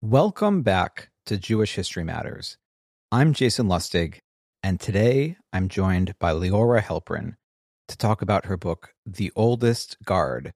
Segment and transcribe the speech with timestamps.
[0.00, 2.56] Welcome back to Jewish History Matters.
[3.10, 4.18] I'm Jason Lustig,
[4.62, 7.34] and today I'm joined by Liora Halperin
[7.88, 10.52] to talk about her book, The Oldest Guard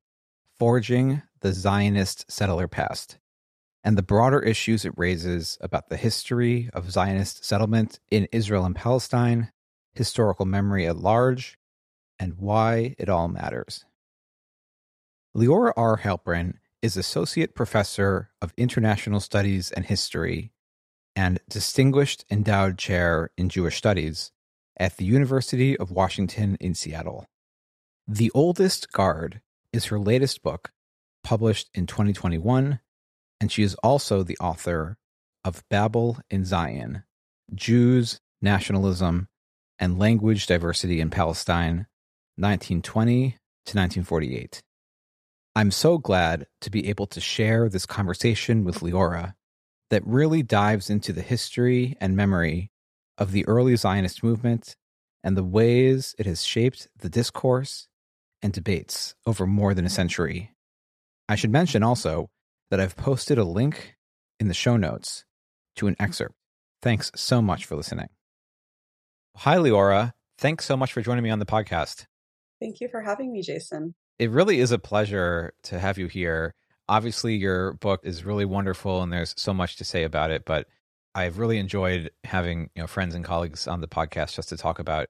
[0.61, 3.19] Forging the Zionist Settler Past,
[3.83, 8.77] and the broader issues it raises about the history of Zionist settlement in Israel and
[8.77, 9.51] Palestine,
[9.93, 11.59] historical memory at large,
[12.17, 13.85] and why it all matters.
[15.37, 15.99] Liora R.
[15.99, 20.51] Halperin is Associate Professor of International Studies and History
[21.15, 24.33] and Distinguished Endowed Chair in Jewish Studies
[24.77, 27.25] at the University of Washington in Seattle.
[28.09, 29.41] The Oldest Guard
[29.73, 30.73] is her latest book,
[31.23, 32.81] published in 2021,
[33.41, 34.99] and she is also the author
[35.45, 37.05] of Babel in Zion
[37.55, 39.29] Jews, Nationalism,
[39.79, 41.87] and Language Diversity in Palestine,
[42.37, 43.31] 1920
[43.67, 44.63] to 1948.
[45.55, 49.35] I'm so glad to be able to share this conversation with Liora
[49.91, 52.71] that really dives into the history and memory
[53.19, 54.77] of the early Zionist movement
[55.23, 57.89] and the ways it has shaped the discourse
[58.41, 60.53] and debates over more than a century.
[61.29, 62.31] I should mention also
[62.71, 63.97] that I've posted a link
[64.41, 65.27] in the show notes
[65.77, 66.35] to an excerpt.
[66.81, 68.09] Thanks so much for listening.
[69.37, 70.13] Hi, Liora.
[70.39, 72.07] Thanks so much for joining me on the podcast.
[72.59, 73.95] Thank you for having me, Jason.
[74.23, 76.55] It really is a pleasure to have you here.
[76.89, 80.69] Obviously, your book is really wonderful and there's so much to say about it, but
[81.13, 84.79] I've really enjoyed having, you know, friends and colleagues on the podcast just to talk
[84.79, 85.09] about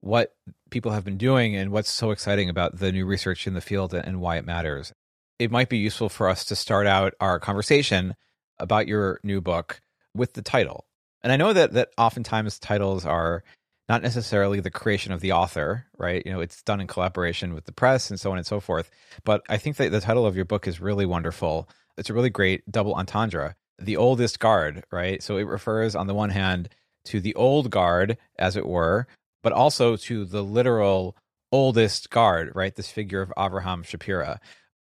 [0.00, 0.34] what
[0.70, 3.94] people have been doing and what's so exciting about the new research in the field
[3.94, 4.92] and why it matters.
[5.38, 8.16] It might be useful for us to start out our conversation
[8.58, 9.80] about your new book
[10.16, 10.84] with the title.
[11.22, 13.44] And I know that that oftentimes titles are
[13.88, 16.22] not necessarily the creation of the author, right?
[16.24, 18.90] You know, it's done in collaboration with the press and so on and so forth.
[19.24, 21.68] But I think that the title of your book is really wonderful.
[21.96, 23.56] It's a really great double entendre.
[23.78, 25.22] The oldest guard, right?
[25.22, 26.68] So it refers on the one hand
[27.06, 29.06] to the old guard, as it were,
[29.42, 31.16] but also to the literal
[31.50, 32.74] oldest guard, right?
[32.74, 34.38] This figure of Avraham Shapira.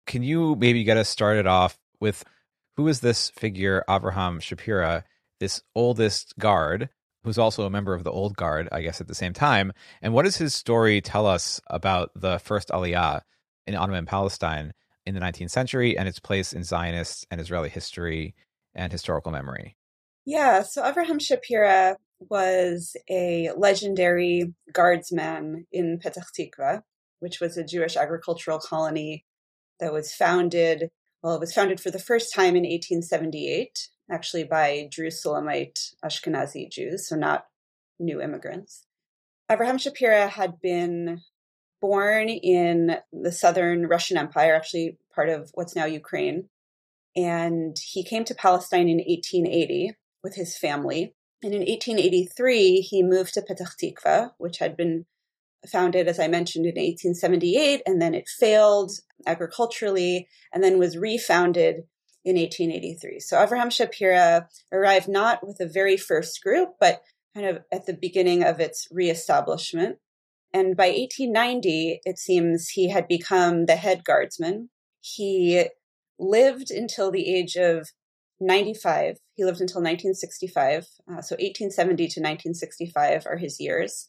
[0.06, 2.24] Can you maybe get us started off with
[2.76, 5.02] who is this figure, Avraham Shapira,
[5.40, 6.88] this oldest guard?
[7.24, 9.72] Who's also a member of the Old Guard, I guess, at the same time.
[10.00, 13.20] And what does his story tell us about the first Aliyah
[13.66, 14.72] in Ottoman Palestine
[15.06, 18.34] in the 19th century and its place in Zionist and Israeli history
[18.74, 19.76] and historical memory?
[20.24, 21.96] Yeah, so Avraham Shapira
[22.30, 26.82] was a legendary guardsman in Petah Tikva,
[27.20, 29.24] which was a Jewish agricultural colony
[29.80, 30.90] that was founded,
[31.22, 37.08] well, it was founded for the first time in 1878 actually by Jerusalemite Ashkenazi Jews,
[37.08, 37.46] so not
[37.98, 38.86] new immigrants.
[39.50, 41.20] Avraham Shapira had been
[41.80, 46.48] born in the southern Russian Empire, actually part of what's now Ukraine.
[47.14, 51.14] And he came to Palestine in 1880 with his family.
[51.42, 55.06] And in 1883, he moved to Petah Tikva, which had been
[55.70, 58.92] founded, as I mentioned, in 1878, and then it failed
[59.26, 61.84] agriculturally, and then was refounded
[62.24, 63.20] in 1883.
[63.20, 67.02] So Avraham Shapira arrived not with the very first group, but
[67.34, 69.98] kind of at the beginning of its reestablishment.
[70.52, 74.68] And by 1890, it seems he had become the head guardsman.
[75.00, 75.66] He
[76.18, 77.88] lived until the age of
[78.38, 79.16] 95.
[79.34, 80.86] He lived until 1965.
[81.08, 84.06] Uh, so 1870 to 1965 are his years,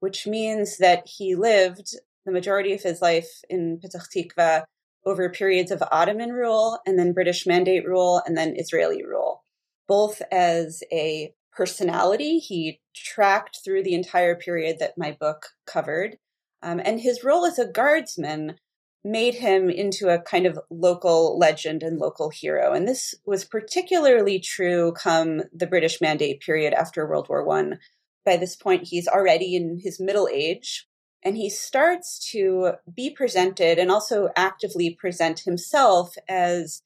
[0.00, 4.64] which means that he lived the majority of his life in Petah Tikva
[5.06, 9.44] over periods of Ottoman rule and then British Mandate rule and then Israeli rule,
[9.86, 12.38] both as a personality.
[12.38, 16.18] He tracked through the entire period that my book covered.
[16.62, 18.56] Um, and his role as a guardsman
[19.04, 22.72] made him into a kind of local legend and local hero.
[22.72, 27.78] And this was particularly true come the British Mandate period after World War One.
[28.24, 30.88] By this point, he's already in his middle age,
[31.26, 36.82] and he starts to be presented and also actively present himself as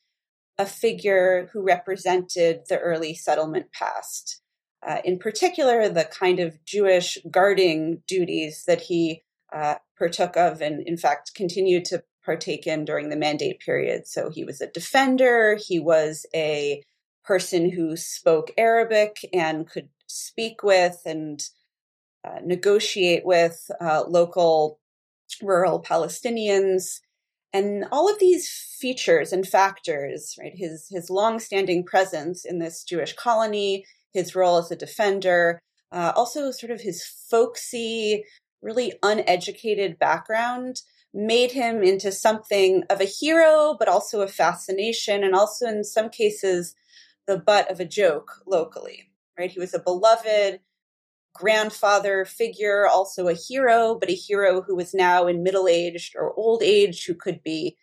[0.57, 4.41] a figure who represented the early settlement past.
[4.83, 9.23] Uh, in particular, the kind of Jewish guarding duties that he
[9.53, 14.07] uh, partook of and, in fact, continued to partake in during the mandate period.
[14.07, 16.83] So he was a defender, he was a
[17.25, 21.43] person who spoke Arabic and could speak with and
[22.25, 24.79] uh, negotiate with uh, local
[25.43, 27.01] rural Palestinians.
[27.53, 33.15] And all of these features and factors, right, his, his long-standing presence in this Jewish
[33.15, 35.61] colony, his role as a defender,
[35.93, 38.25] uh, also sort of his folksy,
[38.63, 40.83] really uneducated background
[41.13, 46.09] made him into something of a hero, but also a fascination, and also in some
[46.09, 46.75] cases,
[47.27, 49.51] the butt of a joke locally, right?
[49.51, 50.61] He was a beloved
[51.35, 56.35] grandfather figure, also a hero, but a hero who was now in middle aged or
[56.35, 57.77] old age, who could be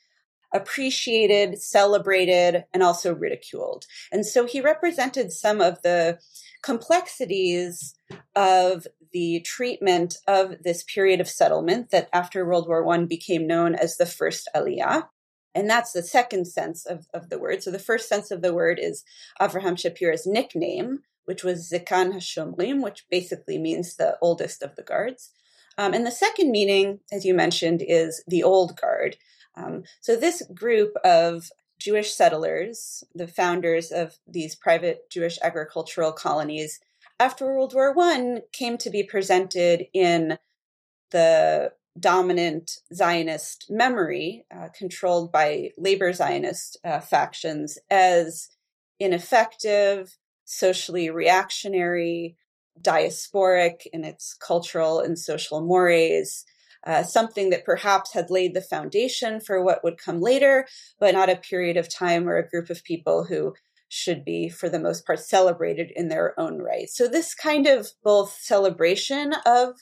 [0.54, 3.86] appreciated, celebrated, and also ridiculed.
[4.12, 6.20] And so he represented some of the
[6.64, 7.96] complexities
[8.36, 13.76] of the treatment of this period of settlement that after World War I became known
[13.76, 15.08] as the first Aliyah.
[15.56, 17.64] And that's the second sense of, of the word.
[17.64, 19.04] So the first sense of the word is
[19.42, 25.34] Avraham Shapira's nickname, which was Zikan Hashomrim, which basically means the oldest of the guards.
[25.78, 29.18] Um, and the second meaning, as you mentioned, is the old guard.
[29.56, 36.80] Um, so this group of Jewish settlers, the founders of these private Jewish agricultural colonies,
[37.20, 40.38] after World War I, came to be presented in
[41.12, 48.50] the dominant Zionist memory, uh, controlled by labor Zionist uh, factions, as
[49.00, 52.38] ineffective, socially reactionary,
[52.82, 56.46] diasporic in its cultural and social mores,
[56.86, 60.66] uh, something that perhaps had laid the foundation for what would come later,
[61.00, 63.54] but not a period of time or a group of people who
[63.90, 66.90] should be, for the most part, celebrated in their own right.
[66.90, 69.76] So, this kind of both celebration of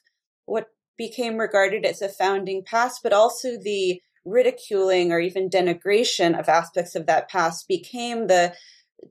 [0.45, 6.49] what became regarded as a founding past, but also the ridiculing or even denigration of
[6.49, 8.53] aspects of that past became the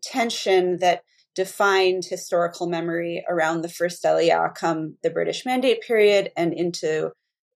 [0.03, 1.03] tension that
[1.35, 7.11] defined historical memory around the first Aliyah come the British Mandate period and into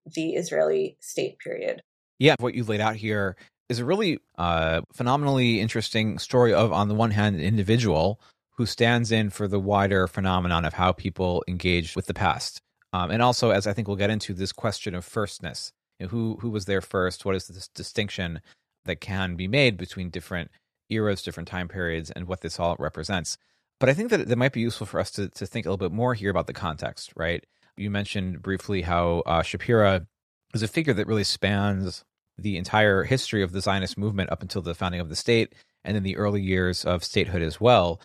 [0.05, 1.81] the Israeli state period.
[2.17, 3.35] Yeah, what you've laid out here
[3.69, 8.19] is a really uh, phenomenally interesting story of, on the one hand, an individual
[8.57, 12.59] who stands in for the wider phenomenon of how people engage with the past.
[12.91, 15.71] Um, and also, as I think we'll get into, this question of firstness.
[15.99, 17.23] You know, who who was there first?
[17.23, 18.41] What is this distinction
[18.85, 20.49] that can be made between different
[20.89, 23.37] eras, different time periods, and what this all represents?
[23.79, 25.77] But I think that it might be useful for us to to think a little
[25.77, 27.45] bit more here about the context, right?
[27.77, 30.05] You mentioned briefly how uh, Shapira
[30.53, 32.03] is a figure that really spans
[32.37, 35.53] the entire history of the Zionist movement up until the founding of the state
[35.83, 38.01] and in the early years of statehood as well.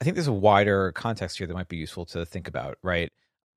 [0.00, 3.12] I think there's a wider context here that might be useful to think about, right?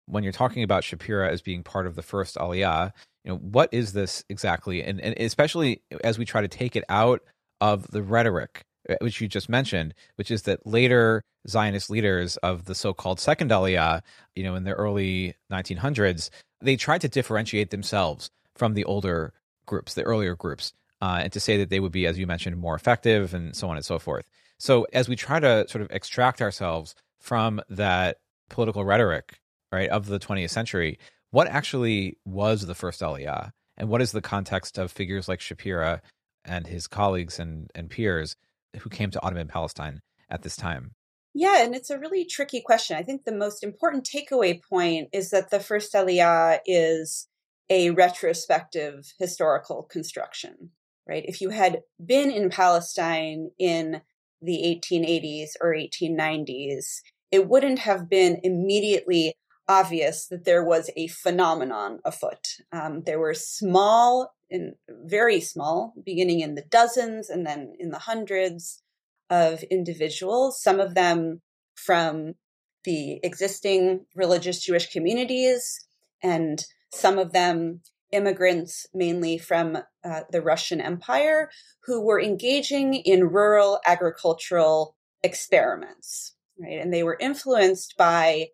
[0.05, 2.91] When you're talking about Shapira as being part of the first Aliyah,
[3.23, 4.83] you know, what is this exactly?
[4.83, 7.21] And, and especially as we try to take it out
[7.59, 8.63] of the rhetoric,
[9.01, 14.01] which you just mentioned, which is that later Zionist leaders of the so-called second Aliyah,
[14.35, 16.29] you know, in the early 1900s,
[16.61, 19.33] they tried to differentiate themselves from the older
[19.65, 22.57] groups, the earlier groups, uh, and to say that they would be, as you mentioned,
[22.57, 24.25] more effective and so on and so forth.
[24.57, 28.17] So as we try to sort of extract ourselves from that
[28.49, 29.39] political rhetoric,
[29.71, 30.97] right, of the 20th century,
[31.31, 33.51] what actually was the first Aliyah?
[33.77, 35.99] And what is the context of figures like Shapira
[36.45, 38.37] and his colleagues and, and peers
[38.77, 40.91] who came to Ottoman Palestine at this time?
[41.33, 42.95] Yeah, and it's a really tricky question.
[42.95, 47.27] I think the most important takeaway point is that the first Aliyah is
[47.69, 50.71] a retrospective historical construction,
[51.07, 51.25] right?
[51.27, 54.01] If you had been in Palestine in
[54.41, 57.01] the 1880s or 1890s,
[57.31, 59.33] it wouldn't have been immediately
[59.67, 62.47] obvious that there was a phenomenon afoot.
[62.71, 67.99] Um, there were small and very small, beginning in the dozens and then in the
[67.99, 68.81] hundreds
[69.29, 71.41] of individuals, some of them
[71.75, 72.35] from
[72.83, 75.85] the existing religious Jewish communities
[76.23, 81.49] and some of them immigrants, mainly from uh, the Russian Empire,
[81.83, 86.79] who were engaging in rural agricultural experiments, right?
[86.79, 88.47] And they were influenced by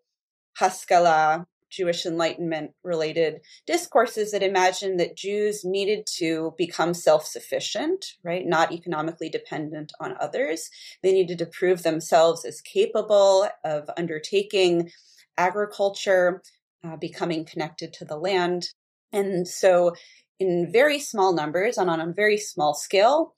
[0.58, 8.46] Haskalah, Jewish Enlightenment related discourses that imagined that Jews needed to become self sufficient, right?
[8.46, 10.70] Not economically dependent on others.
[11.02, 14.90] They needed to prove themselves as capable of undertaking
[15.38, 16.42] agriculture
[16.84, 18.68] uh, becoming connected to the land.
[19.12, 19.94] And so,
[20.38, 23.34] in very small numbers and on a very small scale,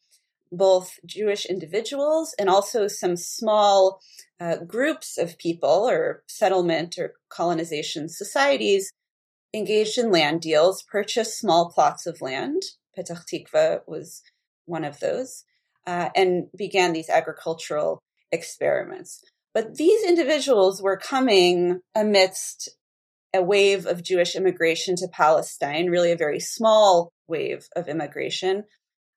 [0.52, 4.00] both Jewish individuals and also some small
[4.40, 8.90] uh, groups of people or settlement or colonization societies
[9.54, 12.62] engaged in land deals, purchased small plots of land.
[12.96, 14.22] Petah Tikva was
[14.66, 15.44] one of those,
[15.86, 18.00] uh, and began these agricultural
[18.32, 19.22] experiments.
[19.52, 22.68] But these individuals were coming amidst
[23.32, 28.64] a wave of Jewish immigration to Palestine, really a very small wave of immigration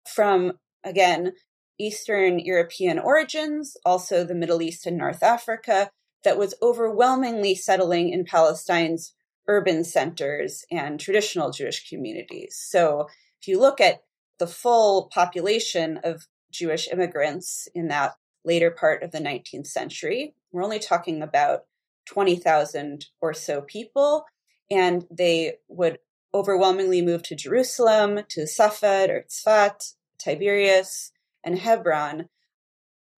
[0.09, 0.52] from,
[0.85, 1.33] again,
[1.78, 5.90] Eastern European origins, also the Middle East and North Africa,
[6.25, 9.14] that was overwhelmingly settling in Palestine's
[9.49, 12.56] urban centers and traditional Jewish communities.
[12.59, 13.09] So
[13.40, 14.02] if you look at
[14.38, 18.14] the full population of Jewish immigrants in that
[18.45, 20.35] later part of the 19th century.
[20.52, 21.64] We're only talking about
[22.06, 24.25] 20,000 or so people,
[24.71, 25.99] and they would
[26.33, 31.12] overwhelmingly move to Jerusalem, to Safed or Tzfat, Tiberias,
[31.44, 32.28] and Hebron.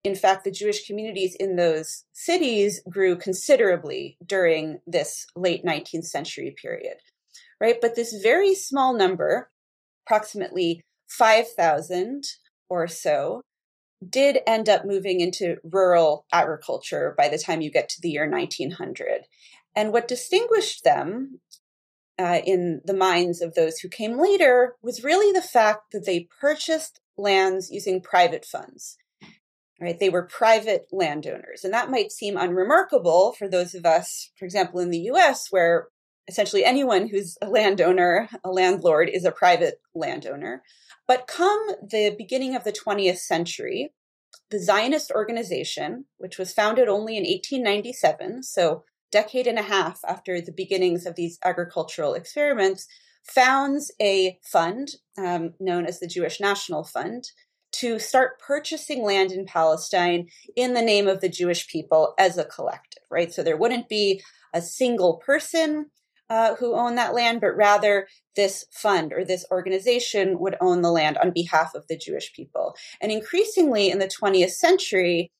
[0.03, 6.55] In fact, the Jewish communities in those cities grew considerably during this late 19th century
[6.61, 6.97] period,
[7.59, 7.75] right?
[7.81, 9.49] But this very small number,
[10.05, 12.23] approximately 5,000
[12.69, 13.41] or so,
[14.07, 18.29] did end up moving into rural agriculture by the time you get to the year
[18.29, 19.25] 1900.
[19.75, 21.41] And what distinguished them
[22.19, 26.27] uh, in the minds of those who came later was really the fact that they
[26.39, 28.97] purchased lands using private funds.
[29.81, 34.43] Right, they were private landowners, and that might seem unremarkable for those of us, for
[34.43, 35.87] example, in the U.S., where
[36.27, 40.63] essentially anyone who's a landowner, a landlord, is a private landowner.
[41.07, 43.93] But come the beginning of the 20th century,
[44.51, 50.41] the Zionist organization, which was founded only in 1897, so decade and a half after
[50.41, 52.87] the beginnings of these agricultural experiments,
[53.23, 57.29] founds a fund um, known as the Jewish National Fund
[57.71, 62.45] to start purchasing land in Palestine in the name of the Jewish people as a
[62.45, 63.31] collective, right?
[63.31, 64.21] So there wouldn't be
[64.53, 65.91] a single person
[66.29, 70.91] uh, who own that land, but rather this fund or this organization would own the
[70.91, 72.75] land on behalf of the Jewish people.
[73.01, 75.31] And increasingly in the 20th century,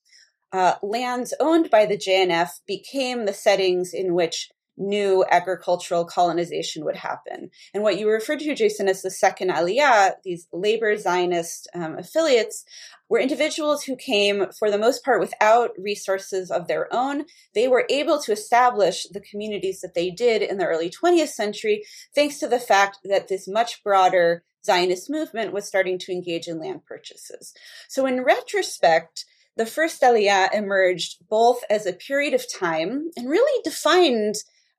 [0.51, 6.95] uh, lands owned by the JNF became the settings in which new agricultural colonization would
[6.95, 7.51] happen.
[7.73, 12.63] And what you referred to, Jason, as the second Aliyah, these labor Zionist um, affiliates,
[13.09, 17.25] were individuals who came, for the most part, without resources of their own.
[17.53, 21.83] They were able to establish the communities that they did in the early 20th century,
[22.15, 26.59] thanks to the fact that this much broader Zionist movement was starting to engage in
[26.59, 27.53] land purchases.
[27.87, 29.25] So, in retrospect,
[29.59, 34.35] the first Aliyah emerged both as a period of time and really defined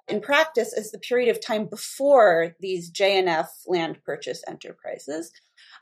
[0.09, 5.33] in practice as the period of time before these JNF land purchase enterprises,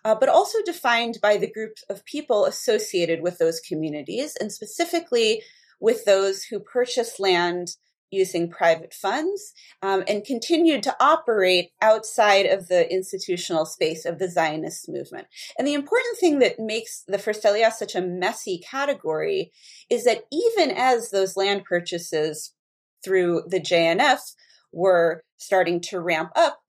[0.05, 5.43] uh, but also defined by the group of people associated with those communities, and specifically
[5.79, 7.77] with those who purchased land
[8.11, 14.29] using private funds um, and continued to operate outside of the institutional space of the
[14.29, 15.27] Zionist movement.
[15.59, 19.53] And the important thing that makes the First Aliyah such a messy category
[19.91, 22.55] is that even as those land purchases
[23.05, 24.21] through the JNF
[24.73, 26.61] were starting to ramp up,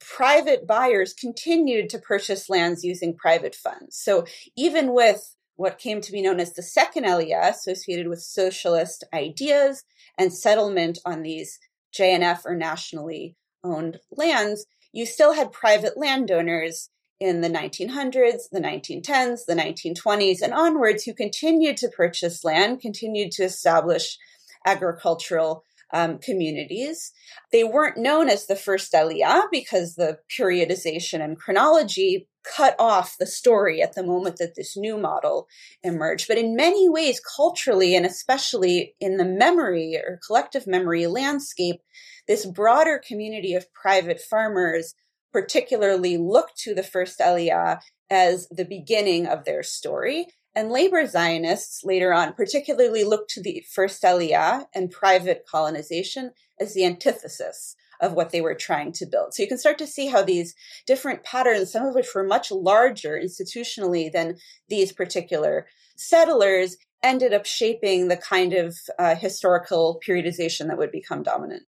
[0.00, 3.96] private buyers continued to purchase lands using private funds.
[3.96, 4.26] So
[4.56, 9.82] even with what came to be known as the second Aliyah, associated with socialist ideas
[10.16, 11.58] and settlement on these
[11.92, 13.34] JNF or nationally
[13.64, 20.54] owned lands, you still had private landowners in the 1900s, the 1910s, the 1920s, and
[20.54, 24.16] onwards who continued to purchase land, continued to establish
[24.64, 27.10] agricultural um, communities.
[27.50, 33.26] They weren't known as the first Aliyah because the periodization and chronology cut off the
[33.26, 35.48] story at the moment that this new model
[35.82, 36.28] emerged.
[36.28, 41.80] But in many ways, culturally, and especially in the memory or collective memory landscape,
[42.26, 44.94] this broader community of private farmers
[45.32, 51.84] particularly looked to the first Aliyah as the beginning of their story and labor Zionists
[51.84, 58.12] later on particularly looked to the first Aliyah and private colonization as the antithesis of
[58.12, 59.34] what they were trying to build.
[59.34, 60.54] So you can start to see how these
[60.86, 64.36] different patterns, some of which were much larger institutionally than
[64.68, 71.22] these particular settlers, ended up shaping the kind of uh, historical periodization that would become
[71.22, 71.62] dominant.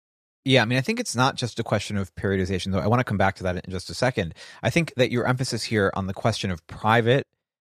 [0.44, 2.78] Yeah, I mean, I think it's not just a question of periodization, though.
[2.78, 4.34] I want to come back to that in just a second.
[4.62, 7.24] I think that your emphasis here on the question of private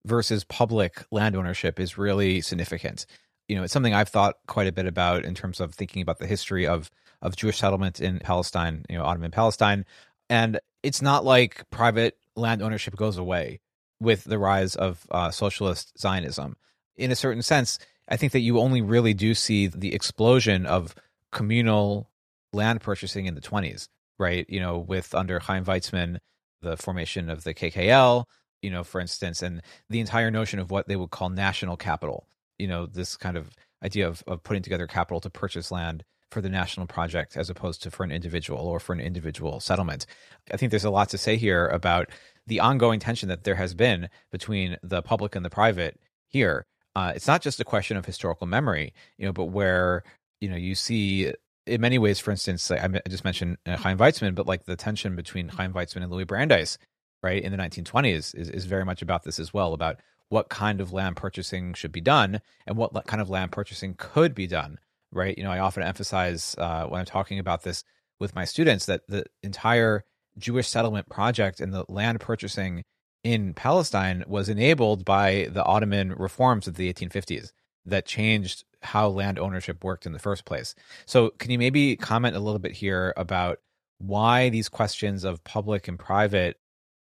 [0.07, 3.07] versus public land ownership is really significant.
[3.53, 6.19] You know, it's something I've thought quite a bit about in terms of thinking about
[6.19, 6.91] the history of
[7.21, 9.85] of Jewish settlement in Palestine, you know, Ottoman Palestine.
[10.31, 13.61] And it's not like private land ownership goes away
[14.01, 16.57] with the rise of uh, socialist Zionism.
[16.97, 17.79] In a certain sense,
[18.09, 20.95] I think that you only really do see the explosion of
[21.31, 22.09] communal
[22.55, 24.47] land purchasing in the 20s, right?
[24.49, 26.21] You know, with under Chaim Weizmann,
[26.63, 28.25] the formation of the KKL,
[28.63, 32.27] you know, for instance, and the entire notion of what they would call national capital,
[32.63, 33.51] you know, this kind of
[33.85, 37.83] idea of, of putting together capital to purchase land for the national project as opposed
[37.83, 40.07] to for an individual or for an individual settlement.
[40.53, 42.09] I think there's a lot to say here about
[42.47, 46.65] the ongoing tension that there has been between the public and the private here.
[46.95, 50.05] Uh, it's not just a question of historical memory, you know, but where
[50.41, 51.33] you know you see
[51.67, 55.17] in many ways, for instance, I just mentioned uh, Chaim Weizmann, but like the tension
[55.17, 56.79] between Chaim Weizmann and Louis Brandeis
[57.23, 60.01] right in the 1920s is, is very much about this as well about
[60.33, 64.35] what kind of land purchasing should be done and what kind of land purchasing could
[64.35, 64.79] be done,
[65.13, 65.37] right?
[65.37, 67.85] You know, I often emphasize uh, when I'm talking about this
[68.19, 70.05] with my students that the entire
[70.39, 72.83] Jewish settlement project and the land purchasing
[73.23, 77.53] in Palestine was enabled by the Ottoman reforms of the 1850s
[77.85, 80.75] that changed how land ownership worked in the first place.
[81.05, 83.59] So, can you maybe comment a little bit here about
[83.99, 86.59] why these questions of public and private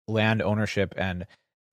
[0.06, 1.26] land ownership and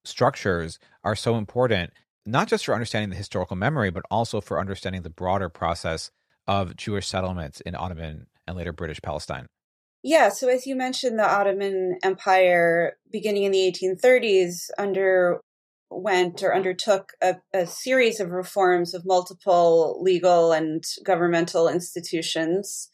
[0.03, 1.91] structures are so important,
[2.25, 6.11] not just for understanding the historical memory, but also for understanding the broader process
[6.47, 9.47] of Jewish settlements in Ottoman and later British Palestine?
[10.03, 17.11] Yeah, so as you mentioned, the Ottoman Empire, beginning in the 1830s, underwent or undertook
[17.21, 22.89] a, a, series of reforms of multiple legal and governmental institutions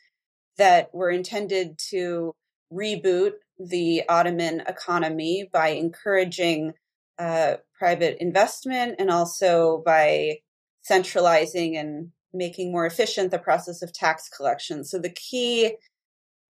[0.58, 2.34] that were intended to
[2.74, 6.74] reboot the Ottoman economy by encouraging
[7.20, 10.38] uh, private investment and also by
[10.82, 14.84] centralizing and making more efficient the process of tax collection.
[14.84, 15.76] So the key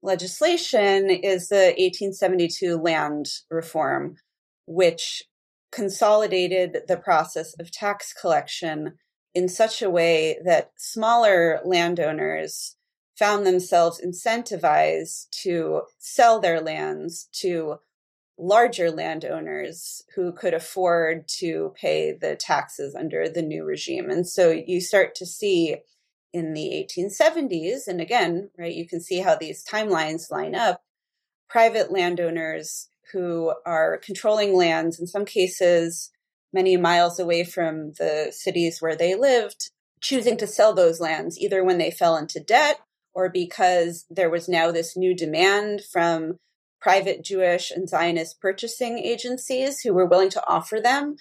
[0.02, 4.18] legislation is the 1872 land reform,
[4.66, 5.24] which
[5.72, 8.94] consolidated the process of tax collection
[9.34, 12.76] in such a way that smaller landowners
[13.18, 17.76] found themselves incentivized to sell their lands to
[18.38, 24.10] larger landowners who could afford to pay the taxes under the new regime.
[24.10, 25.78] And so you start to see
[26.34, 30.82] in the 1870s, and again, right, you can see how these timelines line up,
[31.50, 36.12] private landowners who are controlling lands, in some cases,
[36.54, 41.64] many miles away from the cities where they lived, choosing to sell those lands either
[41.64, 42.80] when they fell into debt
[43.14, 46.38] or because there was now this new demand from
[46.80, 51.18] private Jewish and Zionist purchasing agencies who were willing to offer them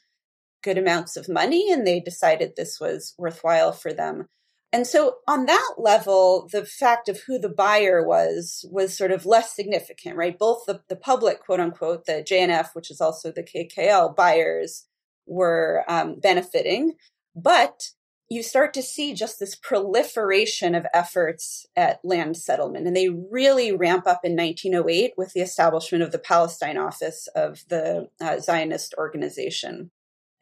[0.62, 4.26] good amounts of money, and they decided this was worthwhile for them.
[4.72, 9.24] And so, on that level, the fact of who the buyer was was sort of
[9.24, 10.36] less significant, right?
[10.36, 14.86] Both the, the public, quote unquote, the JNF, which is also the KKL buyers,
[15.24, 16.94] were um, benefiting.
[17.34, 17.90] But
[18.28, 22.86] you start to see just this proliferation of efforts at land settlement.
[22.86, 27.64] And they really ramp up in 1908 with the establishment of the Palestine office of
[27.68, 29.90] the uh, Zionist organization.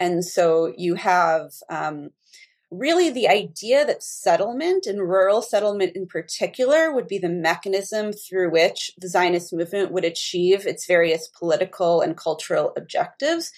[0.00, 2.10] And so you have um,
[2.70, 8.50] really the idea that settlement and rural settlement in particular would be the mechanism through
[8.50, 13.52] which the Zionist movement would achieve its various political and cultural objectives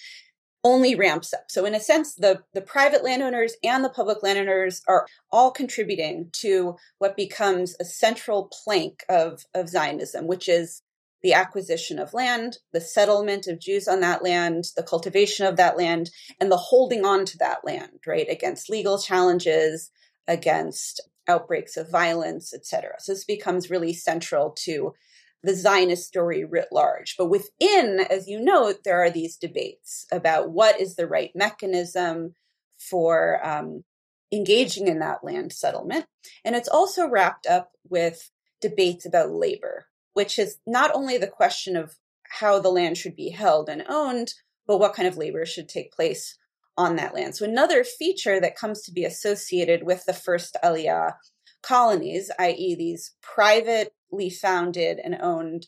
[0.67, 1.45] only ramps up.
[1.49, 6.31] So in a sense, the, the private landowners and the public landowners are all contributing
[6.41, 10.83] to what becomes a central plank of, of Zionism, which is
[11.23, 15.79] the acquisition of land, the settlement of Jews on that land, the cultivation of that
[15.79, 19.93] land, and the holding on to that land, right, against legal challenges,
[20.27, 22.97] against outbreaks of violence, etc.
[22.99, 24.95] So this becomes really central to
[25.47, 27.15] the Zionist story writ large.
[27.17, 32.35] But within, as you note, there are these debates about what is the right mechanism
[32.79, 33.85] for um,
[34.33, 36.07] engaging in that land settlement.
[36.45, 38.31] And it's also wrapped up with
[38.61, 41.95] debates about labor, which is not only the question of
[42.29, 44.35] how the land should be held and owned,
[44.67, 46.37] but what kind of labor should take place
[46.77, 47.37] on that land.
[47.37, 51.13] So another feature that comes to be associated with the first Aliyah
[51.63, 53.15] colonies, i.e., these
[54.09, 55.67] privately founded and owned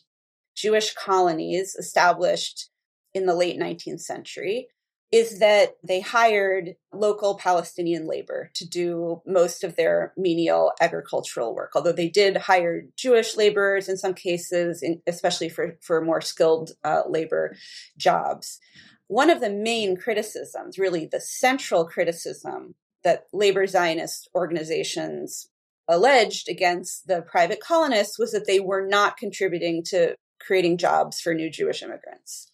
[0.55, 2.69] Jewish colonies established
[3.13, 4.67] in the late 19th century,
[5.11, 11.71] is that they hired local Palestinian labor to do most of their menial agricultural work.
[11.75, 17.01] Although they did hire Jewish laborers in some cases, especially for, for more skilled uh,
[17.09, 17.55] labor
[17.97, 18.59] jobs.
[19.07, 25.47] One of the main criticisms, really the central criticism that labor Zionist organizations
[25.89, 31.33] alleged against the private colonists was that they were not contributing to creating jobs for
[31.33, 32.49] new Jewish immigrants,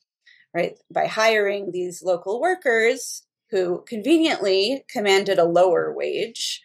[0.53, 0.79] right?
[0.91, 6.61] By hiring these local workers who conveniently commanded a lower wage,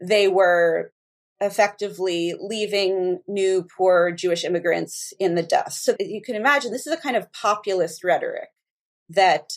[0.00, 0.92] they were
[1.40, 5.84] effectively leaving new poor Jewish immigrants in the dust.
[5.84, 8.48] So you can imagine this is a kind of populist rhetoric
[9.10, 9.50] that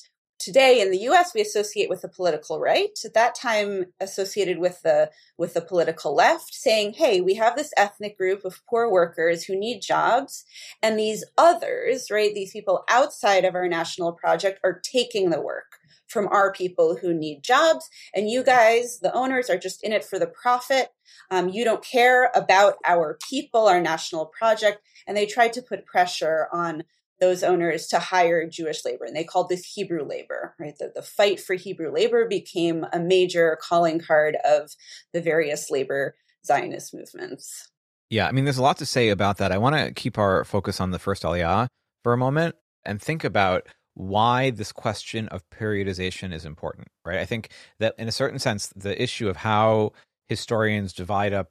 [0.47, 2.97] today in the US we associate with the political right.
[3.03, 7.73] At that time associated with the with the political left saying hey we have this
[7.75, 10.45] ethnic group of poor workers who need jobs
[10.81, 15.79] and these others right these people outside of our national project are taking the work
[16.07, 20.05] from our people who need jobs and you guys the owners are just in it
[20.05, 20.93] for the profit.
[21.29, 25.85] Um, you don't care about our people our national project and they tried to put
[25.85, 26.83] pressure on
[27.19, 29.05] those owners to hire Jewish labor.
[29.05, 30.77] And they called this Hebrew labor, right?
[30.77, 34.71] The, the fight for Hebrew labor became a major calling card of
[35.13, 37.69] the various labor Zionist movements.
[38.09, 39.51] Yeah, I mean, there's a lot to say about that.
[39.51, 41.67] I want to keep our focus on the first Aliyah
[42.03, 47.17] for a moment and think about why this question of periodization is important, right?
[47.17, 47.49] I think
[47.79, 49.91] that in a certain sense, the issue of how
[50.27, 51.49] historians divide up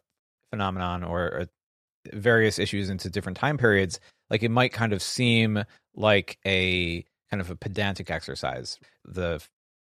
[0.51, 1.47] phenomenon or, or
[2.13, 7.41] various issues into different time periods, like it might kind of seem like a kind
[7.41, 8.79] of a pedantic exercise.
[9.05, 9.43] The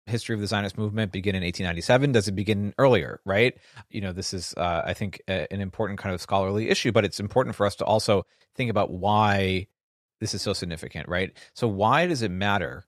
[0.08, 2.12] history of the Zionist movement begin in 1897?
[2.14, 3.20] Does it begin earlier?
[3.26, 3.58] Right?
[3.90, 7.06] You know, this is, uh, I think, a, an important kind of scholarly issue, but
[7.06, 9.68] it's important for us to also think about why
[10.20, 11.38] this is so significant, right?
[11.54, 12.86] So, why does it matter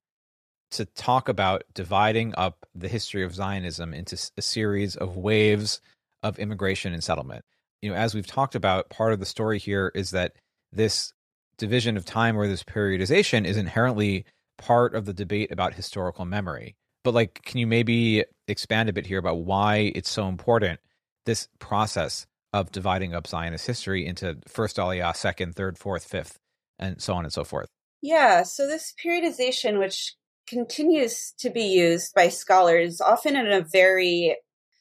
[0.72, 5.82] to talk about dividing up the history of Zionism into a series of waves
[6.24, 7.46] of immigration and settlement?
[7.82, 10.34] You know, as we've talked about, part of the story here is that
[10.72, 11.14] this
[11.60, 14.26] division of time or this periodization is inherently
[14.58, 16.76] part of the debate about historical memory.
[17.04, 20.80] But like, can you maybe expand a bit here about why it's so important
[21.26, 26.40] this process of dividing up Zionist history into first Aliyah, second, third, fourth, fifth,
[26.80, 27.70] and so on and so forth?
[28.02, 30.16] Yeah, so this periodization, which
[30.48, 34.38] continues to be used by scholars, often in a very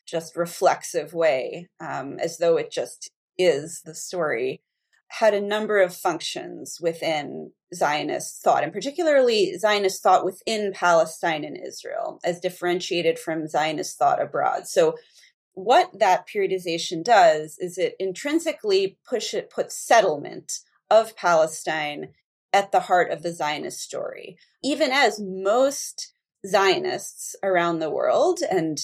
[0.07, 4.63] just reflexive way, um, as though it just is the story,
[5.09, 11.57] had a number of functions within Zionist thought, and particularly Zionist thought within Palestine and
[11.57, 14.67] Israel, as differentiated from Zionist thought abroad.
[14.67, 14.97] So,
[15.55, 22.11] what that periodization does is it intrinsically push it puts settlement of Palestine
[22.53, 26.13] at the heart of the Zionist story, even as most
[26.47, 28.79] Zionists around the world and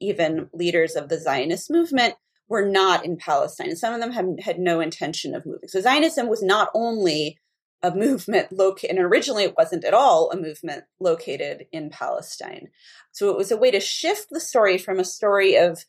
[0.00, 2.14] even leaders of the Zionist movement
[2.48, 3.68] were not in Palestine.
[3.68, 5.68] And some of them have, had no intention of moving.
[5.68, 7.38] So Zionism was not only
[7.82, 12.68] a movement located, and originally it wasn't at all a movement located in Palestine.
[13.12, 15.84] So it was a way to shift the story from a story of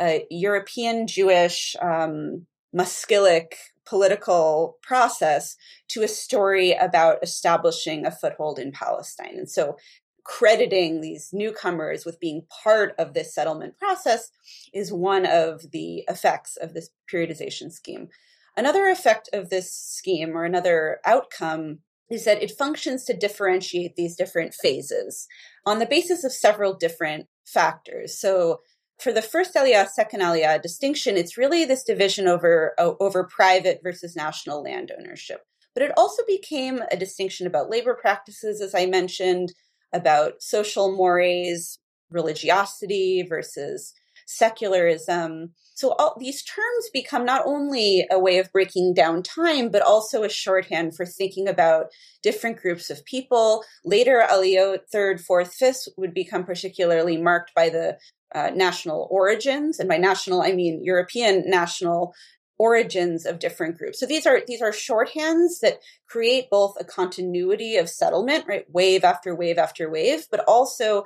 [0.00, 5.56] a European Jewish, um, Maskilic political process
[5.88, 9.34] to a story about establishing a foothold in Palestine.
[9.36, 9.76] And so
[10.24, 14.30] crediting these newcomers with being part of this settlement process
[14.72, 18.08] is one of the effects of this periodization scheme.
[18.56, 21.78] Another effect of this scheme or another outcome
[22.10, 25.26] is that it functions to differentiate these different phases
[25.64, 28.16] on the basis of several different factors.
[28.18, 28.60] So
[28.98, 34.14] for the first aliyah, second aliyah distinction, it's really this division over, over private versus
[34.14, 35.40] national land ownership.
[35.74, 39.54] But it also became a distinction about labor practices, as I mentioned,
[39.92, 41.78] about social mores,
[42.10, 43.92] religiosity versus
[44.26, 45.52] secularism.
[45.74, 50.22] So all these terms become not only a way of breaking down time, but also
[50.22, 51.86] a shorthand for thinking about
[52.22, 53.64] different groups of people.
[53.84, 57.98] Later, Aliyot, third, fourth, fifth would become particularly marked by the
[58.34, 62.14] uh, national origins, and by national I mean European national
[62.62, 63.98] origins of different groups.
[63.98, 69.02] So these are these are shorthands that create both a continuity of settlement, right, wave
[69.02, 71.02] after wave after wave, but also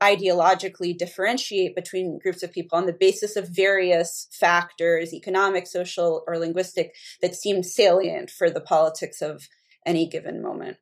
[0.00, 6.38] ideologically differentiate between groups of people on the basis of various factors, economic, social, or
[6.38, 9.48] linguistic, that seem salient for the politics of
[9.84, 10.76] any given moment.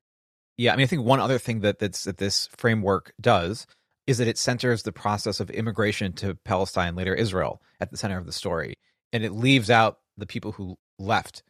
[0.59, 3.67] Yeah, I mean, I think one other thing that that's, that this framework does
[4.07, 8.19] is that it centers the process of immigration to Palestine, later Israel, at the center
[8.19, 8.75] of the story,
[9.13, 11.43] and it leaves out the people who left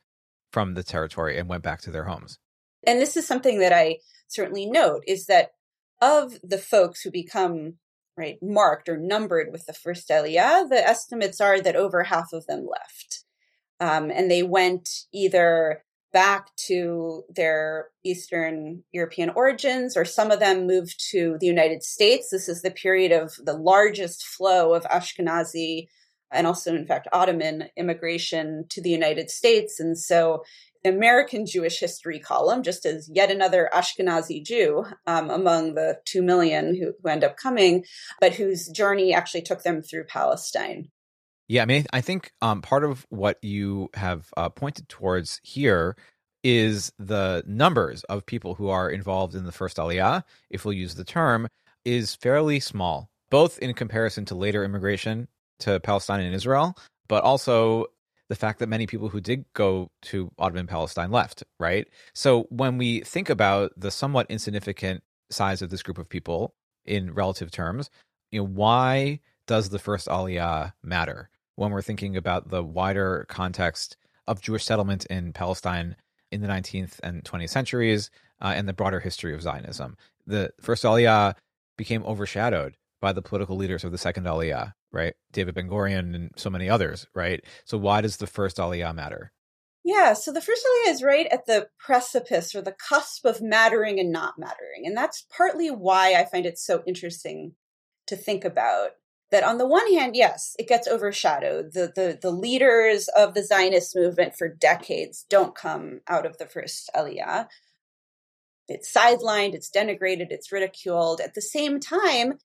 [0.53, 2.39] from the territory and went back to their homes.
[2.87, 5.51] And this is something that I certainly note is that
[6.01, 7.75] of the folks who become
[8.17, 12.47] right marked or numbered with the first Aliyah, the estimates are that over half of
[12.47, 13.25] them left.
[13.79, 20.67] Um, and they went either back to their Eastern European origins, or some of them
[20.67, 22.31] moved to the United States.
[22.31, 25.87] This is the period of the largest flow of Ashkenazi
[26.33, 29.81] and also, in fact, Ottoman immigration to the United States.
[29.81, 30.43] And so,
[30.83, 36.23] the American Jewish history column, just as yet another Ashkenazi Jew um, among the two
[36.23, 37.85] million who, who end up coming,
[38.21, 40.89] but whose journey actually took them through Palestine.
[41.49, 45.97] Yeah, I mean, I think um, part of what you have uh, pointed towards here
[46.43, 50.95] is the numbers of people who are involved in the first Aliyah, if we'll use
[50.95, 51.49] the term,
[51.85, 55.29] is fairly small, both in comparison to later immigration
[55.61, 56.77] to Palestine and Israel,
[57.09, 57.87] but also
[58.29, 61.89] the fact that many people who did go to Ottoman Palestine left, right?
[62.15, 67.13] So when we think about the somewhat insignificant size of this group of people in
[67.13, 67.91] relative terms,
[68.31, 73.97] you know, why does the first Aliyah matter when we're thinking about the wider context
[74.29, 75.97] of Jewish settlement in Palestine
[76.31, 79.97] in the 19th and 20th centuries uh, and the broader history of Zionism.
[80.27, 81.35] The first Aliyah
[81.77, 85.15] became overshadowed by the political leaders of the second Aliyah, right?
[85.33, 87.45] David Ben Gurion and so many others, right?
[87.65, 89.33] So why does the first Aliyah matter?
[89.85, 93.99] Yeah, so the first Aliyah is right at the precipice or the cusp of mattering
[93.99, 94.85] and not mattering.
[94.85, 97.55] And that's partly why I find it so interesting
[98.07, 98.91] to think about
[99.31, 101.73] that on the one hand, yes, it gets overshadowed.
[101.73, 106.47] The, the, the leaders of the Zionist movement for decades don't come out of the
[106.47, 107.47] first Aliyah.
[108.69, 111.21] It's sidelined, it's denigrated, it's ridiculed.
[111.21, 112.39] At the same time,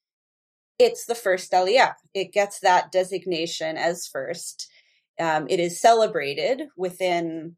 [0.78, 1.94] it's the first Aliyah.
[2.14, 4.70] It gets that designation as first.
[5.18, 7.56] Um, it is celebrated within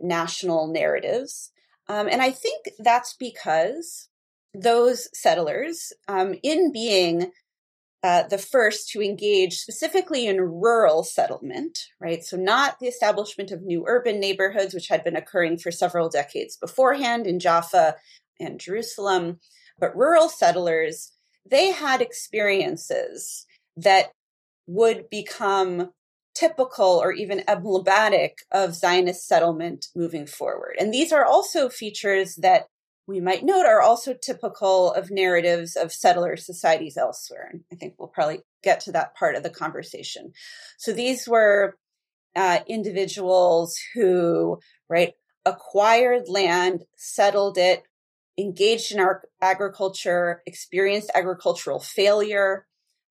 [0.00, 1.52] national narratives.
[1.88, 4.08] Um, and I think that's because
[4.54, 7.30] those settlers, um, in being
[8.02, 12.24] uh, the first to engage specifically in rural settlement, right?
[12.24, 16.56] So, not the establishment of new urban neighborhoods, which had been occurring for several decades
[16.56, 17.96] beforehand in Jaffa
[18.40, 19.38] and Jerusalem,
[19.78, 21.12] but rural settlers,
[21.50, 24.12] they had experiences that
[24.66, 25.90] would become
[26.34, 30.76] typical or even emblematic of Zionist settlement moving forward.
[30.78, 32.66] And these are also features that
[33.06, 37.48] we might note are also typical of narratives of settler societies elsewhere.
[37.52, 40.32] And I think we'll probably get to that part of the conversation.
[40.78, 41.76] So these were
[42.36, 47.82] uh, individuals who, right, acquired land, settled it,
[48.40, 52.66] engaged in our agriculture, experienced agricultural failure,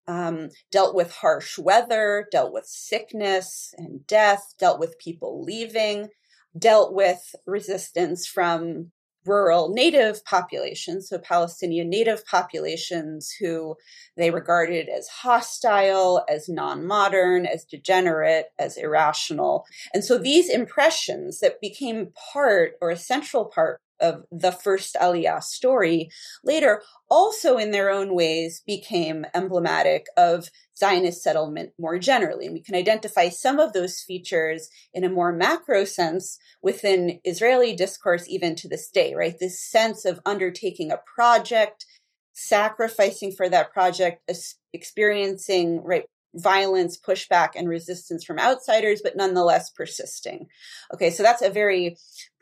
[0.07, 6.09] um, dealt with harsh weather, dealt with sickness and death, dealt with people leaving,
[6.57, 8.91] dealt with resistance from
[9.25, 13.75] rural native populations, so Palestinian native populations who
[14.17, 19.65] they regarded as hostile, as non modern, as degenerate, as irrational.
[19.93, 25.43] And so these impressions that became part or a central part of the first Aliyah
[25.43, 26.09] story
[26.43, 32.45] later also in their own ways became emblematic of Zionist settlement more generally.
[32.45, 37.75] And we can identify some of those features in a more macro sense within Israeli
[37.75, 39.35] discourse even to this day, right?
[39.38, 41.85] This sense of undertaking a project,
[42.33, 44.31] sacrificing for that project,
[44.71, 50.47] experiencing, right, violence, pushback, and resistance from outsiders, but nonetheless persisting.
[50.93, 51.97] Okay, so that's a very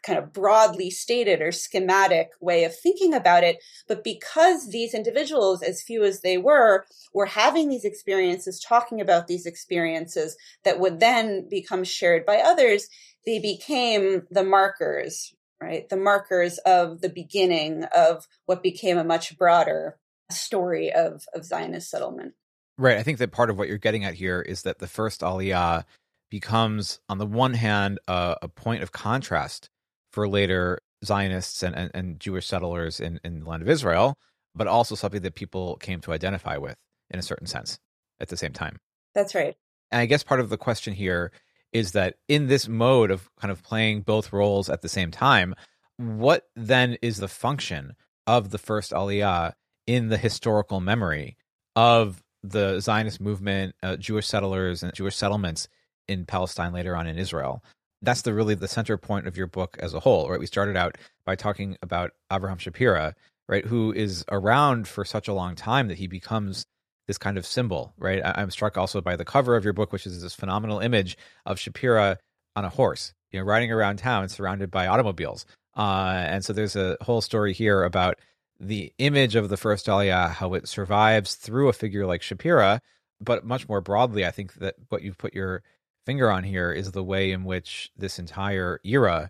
[0.08, 3.58] kind of broadly stated or schematic way of thinking about it.
[3.90, 9.28] But because these individuals, as few as they were, were having these experiences, talking about
[9.28, 12.88] these experiences that would then become shared by others,
[13.26, 15.88] they became the markers, right?
[15.90, 20.00] The markers of the beginning of what became a much broader
[20.32, 22.34] story of, of Zionist settlement.
[22.78, 22.98] Right.
[22.98, 25.84] I think that part of what you're getting at here is that the first Aliyah
[26.30, 29.70] becomes, on the one hand, a point of contrast
[30.18, 34.18] for later Zionists and, and, and Jewish settlers in, in the land of Israel,
[34.56, 36.76] but also something that people came to identify with
[37.12, 37.78] in a certain sense
[38.20, 38.80] at the same time.
[39.14, 39.56] That's right.
[39.92, 41.32] And I guess part of the question here
[41.72, 45.54] is that in this mode of kind of playing both roles at the same time,
[45.98, 47.94] what then is the function
[48.26, 49.54] of the first Aliyah
[49.86, 51.38] in the historical memory
[51.76, 55.68] of the Zionist movement, uh, Jewish settlers, and Jewish settlements
[56.08, 57.62] in Palestine later on in Israel?
[58.02, 60.40] That's the really the center point of your book as a whole, right?
[60.40, 63.14] We started out by talking about Abraham Shapira,
[63.48, 66.66] right, who is around for such a long time that he becomes
[67.08, 68.22] this kind of symbol, right?
[68.24, 71.18] I- am struck also by the cover of your book, which is this phenomenal image
[71.46, 72.18] of Shapira
[72.56, 75.46] on a horse, you know, riding around town surrounded by automobiles.
[75.76, 78.20] Uh, and so there's a whole story here about
[78.60, 82.80] the image of the first Aliyah, how it survives through a figure like Shapira,
[83.22, 85.64] but much more broadly, I think that what you've put your
[86.08, 89.30] finger on here is the way in which this entire era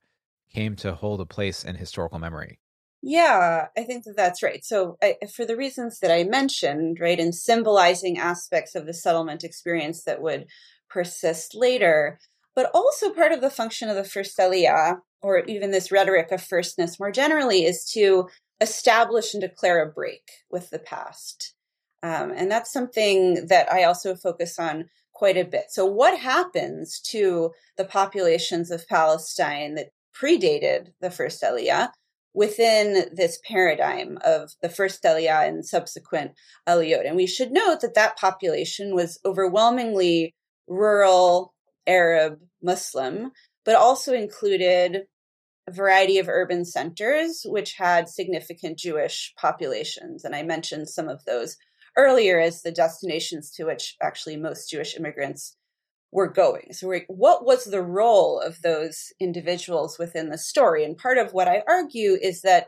[0.54, 2.60] came to hold a place in historical memory.
[3.02, 4.64] Yeah, I think that that's right.
[4.64, 9.44] So, I, for the reasons that I mentioned, right, in symbolizing aspects of the settlement
[9.44, 10.46] experience that would
[10.88, 12.20] persist later,
[12.56, 16.44] but also part of the function of the first Aliyah, or even this rhetoric of
[16.44, 18.30] firstness more generally, is to
[18.62, 21.56] establish and declare a break with the past.
[22.04, 24.86] Um, and that's something that I also focus on
[25.18, 25.66] quite a bit.
[25.70, 31.90] So, what happens to the populations of Palestine that predated the first Aliyah
[32.34, 36.34] within this paradigm of the first Aliyah and subsequent
[36.70, 37.08] Aliyot?
[37.08, 40.36] And we should note that that population was overwhelmingly
[40.68, 41.56] rural
[41.88, 43.32] Arab Muslim,
[43.66, 45.06] but also included
[45.68, 50.24] a variety of urban centers which had significant Jewish populations.
[50.24, 51.58] And I mentioned some of those
[51.98, 55.56] earlier as the destinations to which actually most Jewish immigrants
[56.12, 56.72] were going.
[56.72, 60.86] So, what was the role of those individuals within the story?
[60.86, 62.68] And part of what I argue is that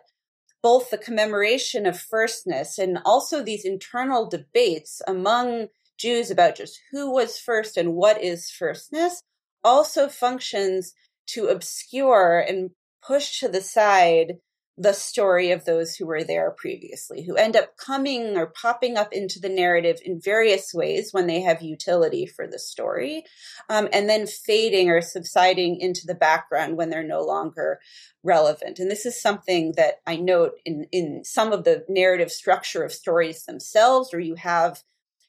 [0.61, 7.11] both the commemoration of firstness and also these internal debates among Jews about just who
[7.11, 9.21] was first and what is firstness
[9.63, 10.93] also functions
[11.27, 12.71] to obscure and
[13.05, 14.37] push to the side
[14.81, 19.11] the story of those who were there previously, who end up coming or popping up
[19.11, 23.25] into the narrative in various ways when they have utility for the story,
[23.69, 27.81] um, and then fading or subsiding into the background when they're no longer
[28.23, 28.79] relevant.
[28.79, 32.93] And this is something that I note in, in some of the narrative structure of
[32.93, 34.81] stories themselves, where you have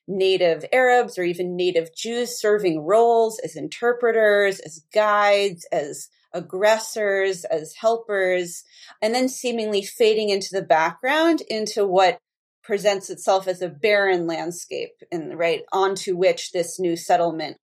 [0.07, 7.75] native Arabs or even native Jews serving roles as interpreters, as guides, as aggressors, as
[7.75, 8.65] helpers,
[9.03, 12.19] and then seemingly fading into the background into what
[12.63, 17.57] presents itself as a barren landscape and right onto which this new settlement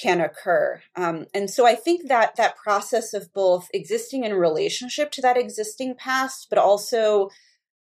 [0.00, 0.80] can occur.
[0.96, 5.36] Um, and so I think that that process of both existing in relationship to that
[5.36, 7.30] existing past, but also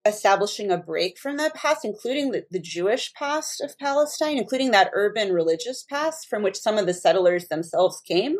[0.07, 4.91] establishing a break from that past, including the, the, Jewish past of Palestine, including that
[4.93, 8.37] urban religious past from which some of the settlers themselves came,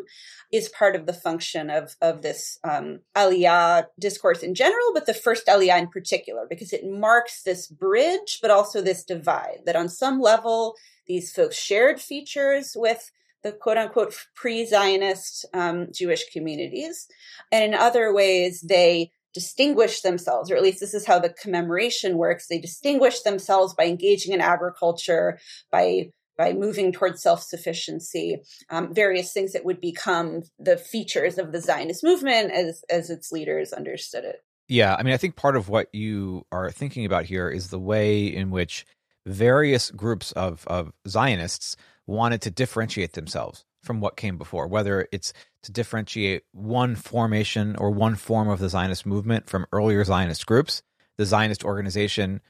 [0.51, 5.13] is part of the function of, of this um, Aliyah discourse in general, but the
[5.13, 9.89] first Aliyah in particular, because it marks this bridge, but also this divide that on
[9.89, 10.75] some level,
[11.07, 13.11] these folks shared features with
[13.43, 17.07] the quote unquote pre Zionist um, Jewish communities.
[17.51, 22.17] And in other ways, they distinguish themselves, or at least this is how the commemoration
[22.17, 22.47] works.
[22.47, 25.37] They distinguish themselves by engaging in agriculture,
[25.71, 31.61] by by moving towards self-sufficiency, um, various things that would become the features of the
[31.61, 34.37] Zionist movement as as its leaders understood it.
[34.67, 37.79] Yeah, I mean, I think part of what you are thinking about here is the
[37.79, 38.85] way in which
[39.27, 41.75] various groups of of Zionists
[42.07, 45.31] wanted to differentiate themselves from what came before, whether it's
[45.63, 50.81] to differentiate one formation or one form of the Zionist movement from earlier Zionist groups,
[51.17, 52.41] the Zionist organization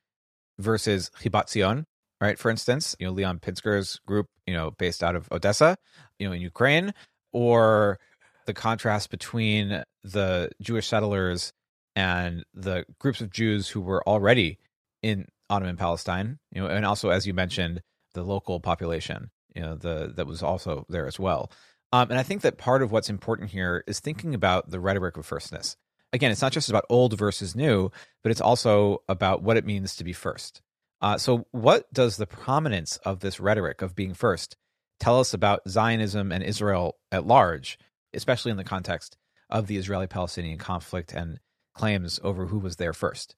[0.58, 1.86] versus Chibat Zion,
[2.22, 2.40] right?
[2.40, 5.78] For instance, you know, Leon Pinsker's group, you know, based out of Odessa,
[6.20, 6.94] you know, in Ukraine,
[7.34, 8.00] or
[8.46, 11.52] the contrast between the Jewish settlers
[11.96, 14.60] and the groups of Jews who were already
[15.02, 17.82] in Ottoman Palestine, you know, and also, as you mentioned,
[18.14, 21.52] the local population, you know, the that was also there as well.
[21.92, 25.18] Um, and I think that part of what's important here is thinking about the rhetoric
[25.18, 25.78] of firstness.
[26.12, 27.92] Again, it's not just about old versus new,
[28.24, 30.62] but it's also about what it means to be first.
[31.02, 34.56] Uh, so, what does the prominence of this rhetoric of being first
[35.00, 37.78] tell us about Zionism and Israel at large,
[38.14, 39.18] especially in the context
[39.50, 41.40] of the Israeli Palestinian conflict and
[41.74, 43.36] claims over who was there first?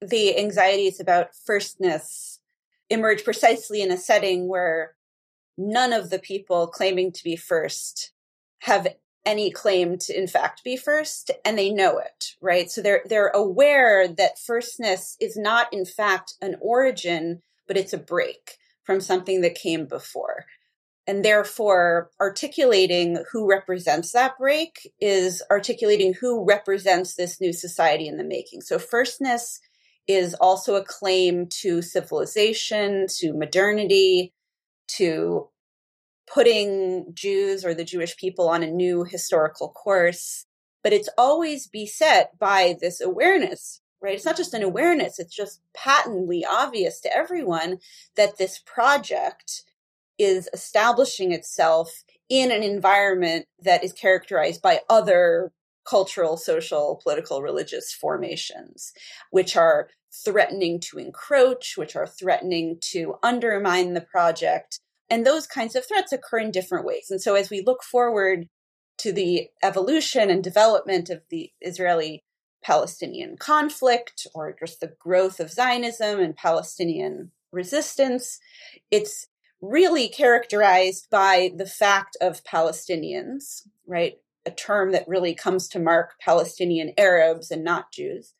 [0.00, 2.40] The anxieties about firstness
[2.90, 4.95] emerge precisely in a setting where
[5.56, 8.12] none of the people claiming to be first
[8.60, 8.86] have
[9.24, 12.70] any claim to in fact be first and they know it right?
[12.70, 17.98] So they're they're aware that firstness is not in fact an origin but it's a
[17.98, 20.44] break from something that came before.
[21.08, 28.16] And therefore articulating who represents that break is articulating who represents this new society in
[28.16, 28.62] the making.
[28.62, 29.60] So firstness
[30.08, 34.32] is also a claim to civilization to modernity
[34.88, 35.48] to
[36.32, 40.46] putting Jews or the Jewish people on a new historical course.
[40.82, 44.14] But it's always beset by this awareness, right?
[44.14, 47.78] It's not just an awareness, it's just patently obvious to everyone
[48.16, 49.64] that this project
[50.18, 55.52] is establishing itself in an environment that is characterized by other
[55.88, 58.92] cultural, social, political, religious formations,
[59.30, 59.88] which are
[60.24, 66.12] threatening to encroach, which are threatening to undermine the project, and those kinds of threats
[66.12, 67.10] occur in different ways.
[67.10, 68.48] And so as we look forward
[68.98, 72.24] to the evolution and development of the Israeli
[72.62, 78.40] Palestinian conflict or just the growth of Zionism and Palestinian resistance,
[78.90, 79.28] it's
[79.60, 84.14] really characterized by the fact of Palestinians, right?
[84.44, 88.32] A term that really comes to mark Palestinian Arabs and not Jews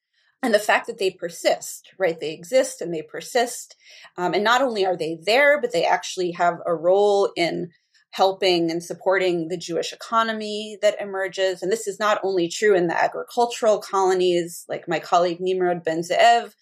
[0.46, 2.20] and the fact that they persist, right?
[2.20, 3.74] They exist and they persist.
[4.16, 7.72] Um, and not only are they there, but they actually have a role in
[8.12, 11.62] helping and supporting the Jewish economy that emerges.
[11.62, 16.02] And this is not only true in the agricultural colonies, like my colleague Nimrod Ben
[16.02, 16.52] Zeev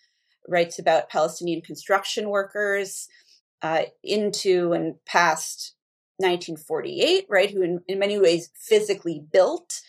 [0.48, 3.06] writes about Palestinian construction workers
[3.60, 5.74] uh, into and past
[6.16, 7.50] 1948, right?
[7.50, 9.82] Who in, in many ways physically built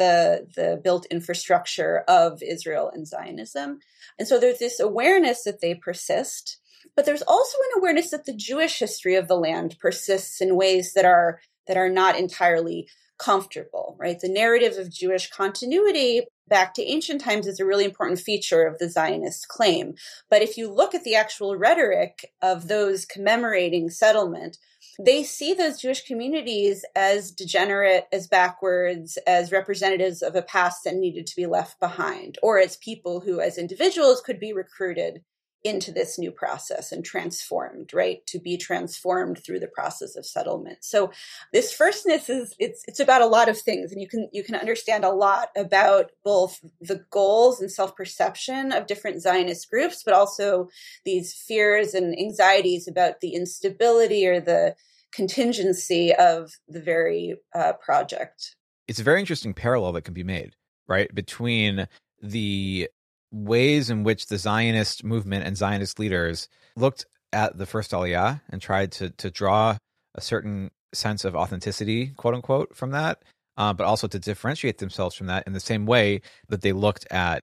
[0.00, 3.80] the the built infrastructure of Israel and Zionism.
[4.18, 6.58] And so there's this awareness that they persist,
[6.96, 10.94] but there's also an awareness that the Jewish history of the land persists in ways
[10.94, 12.88] that are that are not entirely
[13.18, 14.18] comfortable, right?
[14.18, 18.78] The narrative of Jewish continuity back to ancient times is a really important feature of
[18.78, 19.94] the Zionist claim.
[20.30, 24.56] But if you look at the actual rhetoric of those commemorating settlement,
[24.98, 30.96] they see those Jewish communities as degenerate, as backwards, as representatives of a past that
[30.96, 35.22] needed to be left behind, or as people who, as individuals, could be recruited
[35.62, 40.78] into this new process and transformed right to be transformed through the process of settlement.
[40.80, 41.10] So
[41.52, 44.54] this firstness is it's it's about a lot of things and you can you can
[44.54, 50.68] understand a lot about both the goals and self-perception of different zionist groups but also
[51.04, 54.74] these fears and anxieties about the instability or the
[55.12, 58.56] contingency of the very uh, project.
[58.88, 60.56] It's a very interesting parallel that can be made
[60.88, 61.86] right between
[62.22, 62.88] the
[63.32, 68.60] ways in which the Zionist movement and Zionist leaders looked at the first Aliyah and
[68.60, 69.76] tried to to draw
[70.14, 73.22] a certain sense of authenticity, quote unquote, from that,
[73.56, 77.06] uh, but also to differentiate themselves from that in the same way that they looked
[77.10, 77.42] at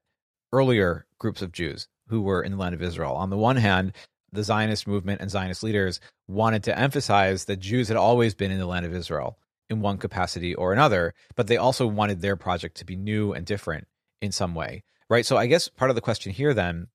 [0.51, 3.13] earlier groups of Jews who were in the land of Israel.
[3.13, 3.93] On the one hand,
[4.31, 8.59] the Zionist movement and Zionist leaders wanted to emphasize that Jews had always been in
[8.59, 9.37] the land of Israel
[9.69, 13.45] in one capacity or another, but they also wanted their project to be new and
[13.45, 13.87] different
[14.21, 15.25] in some way right?
[15.25, 16.87] So I guess part of the question here then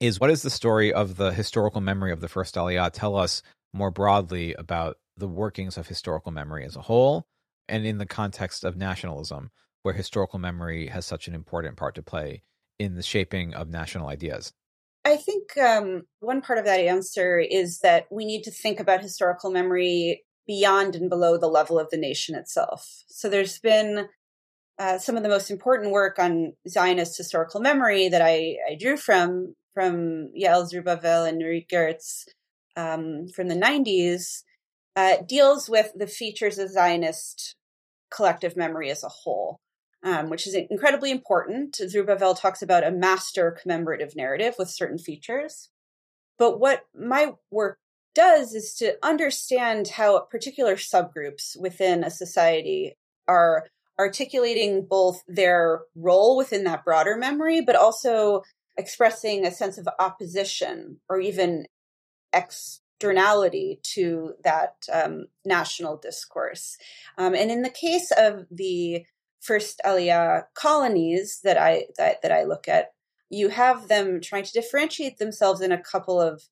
[0.00, 3.42] is what is the story of the historical memory of the first Aliyah tell us
[3.72, 7.26] more broadly about the workings of historical memory as a whole
[7.68, 9.50] and in the context of nationalism,
[9.82, 12.42] where historical memory has such an important part to play
[12.78, 14.52] in the shaping of national ideas?
[15.04, 19.02] I think um, one part of that answer is that we need to think about
[19.02, 23.04] historical memory beyond and below the level of the nation itself.
[23.08, 24.08] So there's been
[24.78, 28.96] uh, some of the most important work on Zionist historical memory that I, I drew
[28.96, 32.26] from from Yael Zerubavel and Nurit Gertz
[32.76, 34.42] um, from the 90s
[34.94, 37.56] uh, deals with the features of Zionist
[38.14, 39.58] collective memory as a whole,
[40.04, 41.76] um, which is incredibly important.
[41.76, 45.70] Zerubavel talks about a master commemorative narrative with certain features.
[46.38, 47.78] But what my work
[48.14, 52.96] does is to understand how particular subgroups within a society
[53.26, 53.66] are
[53.98, 58.42] articulating both their role within that broader memory, but also
[58.76, 61.66] expressing a sense of opposition or even
[62.32, 66.76] externality to that um, national discourse.
[67.16, 69.04] Um, and in the case of the
[69.40, 72.92] first Aliyah colonies that I that, that I look at,
[73.30, 76.42] you have them trying to differentiate themselves in a couple of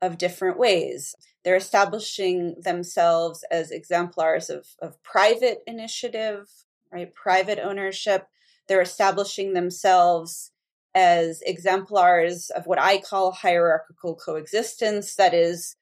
[0.00, 1.14] of different ways.
[1.44, 6.48] They're establishing themselves as exemplars of, of private initiative,
[6.92, 7.14] right?
[7.14, 8.26] Private ownership.
[8.66, 10.52] They're establishing themselves
[10.94, 15.76] as exemplars of what I call hierarchical coexistence, that is,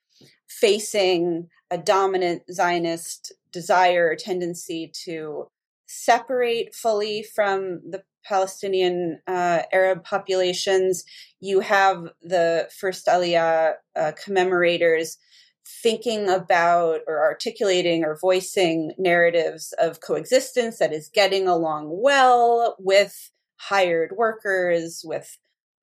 [0.48, 5.48] facing a dominant Zionist desire or tendency to
[5.86, 11.04] separate fully from the Palestinian uh, Arab populations.
[11.40, 15.16] You have the first Aliyah uh, commemorators
[15.82, 23.30] thinking about or articulating or voicing narratives of coexistence that is getting along well with
[23.56, 25.36] hired workers, with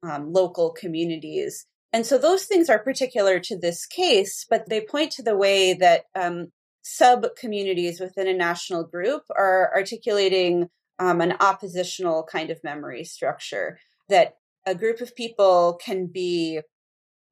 [0.04, 1.66] um, local communities.
[1.92, 5.74] And so those things are particular to this case, but they point to the way
[5.74, 10.70] that um, sub communities within a national group are articulating
[11.00, 13.80] um, an oppositional kind of memory structure
[14.10, 16.62] that a group of people can be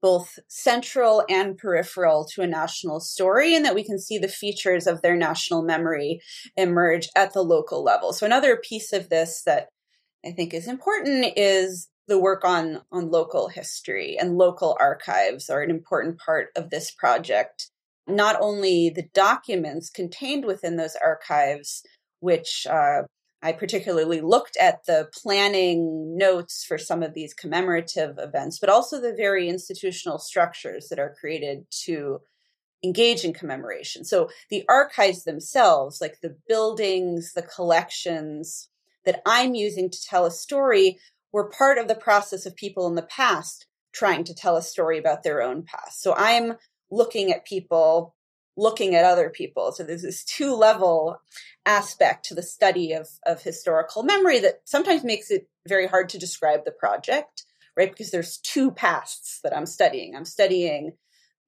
[0.02, 4.88] both central and peripheral to a national story, and that we can see the features
[4.88, 6.22] of their national memory
[6.58, 8.14] emerge at the local level.
[8.14, 9.70] So, another piece of this that
[10.26, 15.62] I think is important is the work on, on local history and local archives are
[15.62, 17.70] an important part of this project.
[18.08, 21.84] Not only the documents contained within those archives,
[22.20, 23.04] which uh,
[23.44, 29.02] I particularly looked at the planning notes for some of these commemorative events, but also
[29.02, 32.20] the very institutional structures that are created to
[32.84, 34.04] engage in commemoration.
[34.04, 38.70] So the archives themselves, like the buildings, the collections
[39.06, 41.00] that I'm using to tell a story,
[41.32, 44.98] were part of the process of people in the past trying to tell a story
[44.98, 46.02] about their own past.
[46.02, 46.54] So I'm
[46.90, 48.16] looking at people
[48.58, 49.72] looking at other people.
[49.72, 51.18] So there's this two level
[51.66, 56.20] aspect to the study of, of historical memory that sometimes makes it very hard to
[56.20, 57.46] describe the project,
[57.78, 57.90] right?
[57.90, 60.16] Because there's two pasts that I'm studying.
[60.16, 60.94] I'm studying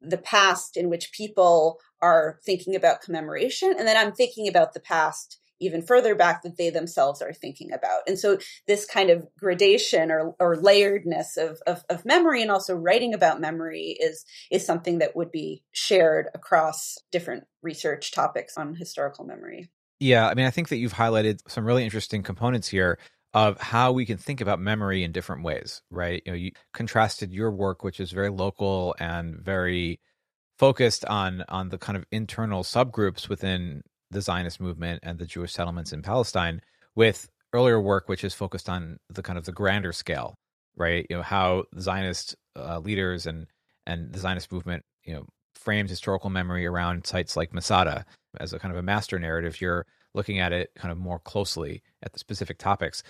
[0.01, 4.81] the past in which people are thinking about commemoration, and then I'm thinking about the
[4.81, 8.01] past even further back that they themselves are thinking about.
[8.07, 8.37] And so
[8.67, 13.41] this kind of gradation or, or layeredness of, of, of memory and also writing about
[13.41, 19.69] memory is, is something that would be shared across different research topics on historical memory.
[19.99, 22.97] Yeah, I mean, I think that you've highlighted some really interesting components here
[23.33, 26.21] of how we can think about memory in different ways, right?
[26.25, 29.99] You know, you contrasted your work, which is very local and very
[30.59, 33.81] focused on on the kind of internal subgroups within
[34.13, 36.61] the Zionist movement and the Jewish settlements in Palestine,
[36.95, 40.35] with earlier work which is focused on the kind of the grander scale,
[40.75, 41.05] right?
[41.09, 43.47] You know, how Zionist uh, leaders and
[43.85, 48.05] and the Zionist movement, you know, frames historical memory around sites like Masada
[48.39, 49.61] as a kind of a master narrative.
[49.61, 53.03] You're looking at it kind of more closely at the specific topics.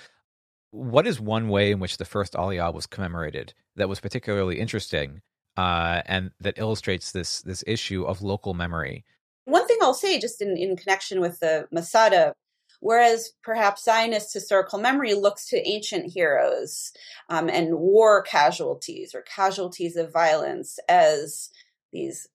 [0.72, 5.22] What is one way in which the first Aliyah was commemorated that was particularly interesting
[5.56, 9.06] uh, and that illustrates this this issue of local memory?
[9.46, 12.34] One thing I'll say, just in, in connection with the Masada,
[12.80, 16.92] whereas perhaps Zionist historical memory looks to ancient heroes
[17.30, 21.50] um, and war casualties or casualties of violence as
[21.92, 22.28] these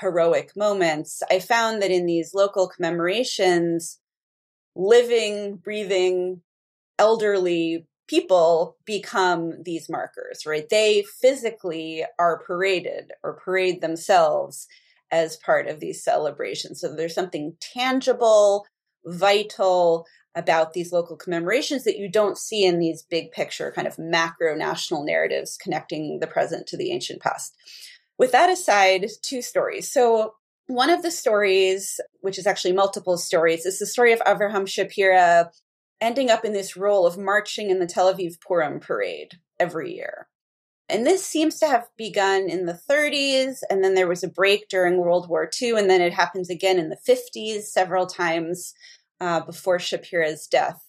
[0.00, 3.98] heroic moments, I found that in these local commemorations,
[4.74, 6.42] living, breathing,
[6.98, 10.68] elderly people become these markers, right?
[10.68, 14.68] They physically are paraded or parade themselves
[15.12, 16.80] as part of these celebrations.
[16.80, 18.66] So there's something tangible,
[19.04, 23.98] vital about these local commemorations that you don't see in these big picture kind of
[23.98, 27.54] macro national narratives connecting the present to the ancient past.
[28.18, 29.92] With that aside, two stories.
[29.92, 30.34] So
[30.68, 35.50] one of the stories, which is actually multiple stories, is the story of Avraham Shapira
[36.00, 40.28] ending up in this role of marching in the Tel Aviv Purim parade every year.
[40.88, 44.68] And this seems to have begun in the 30s, and then there was a break
[44.68, 48.74] during World War II, and then it happens again in the 50s several times
[49.20, 50.84] uh, before Shapira's death.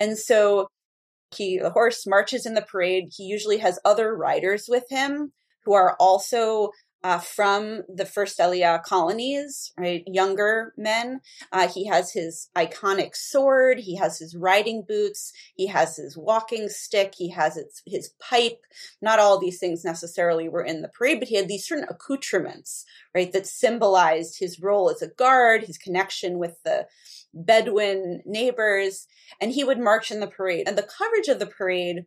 [0.00, 0.68] And so
[1.34, 3.08] he, the horse marches in the parade.
[3.16, 5.32] He usually has other riders with him
[5.64, 6.70] who are also
[7.04, 10.02] uh, from the first Aliyah colonies, right?
[10.06, 11.20] Younger men.
[11.52, 13.78] Uh, he has his iconic sword.
[13.78, 15.32] He has his riding boots.
[15.54, 17.14] He has his walking stick.
[17.16, 18.60] He has his, his pipe.
[19.00, 22.84] Not all these things necessarily were in the parade, but he had these certain accoutrements,
[23.14, 23.32] right?
[23.32, 26.86] That symbolized his role as a guard, his connection with the
[27.32, 29.06] Bedouin neighbors.
[29.40, 30.66] And he would march in the parade.
[30.66, 32.06] And the coverage of the parade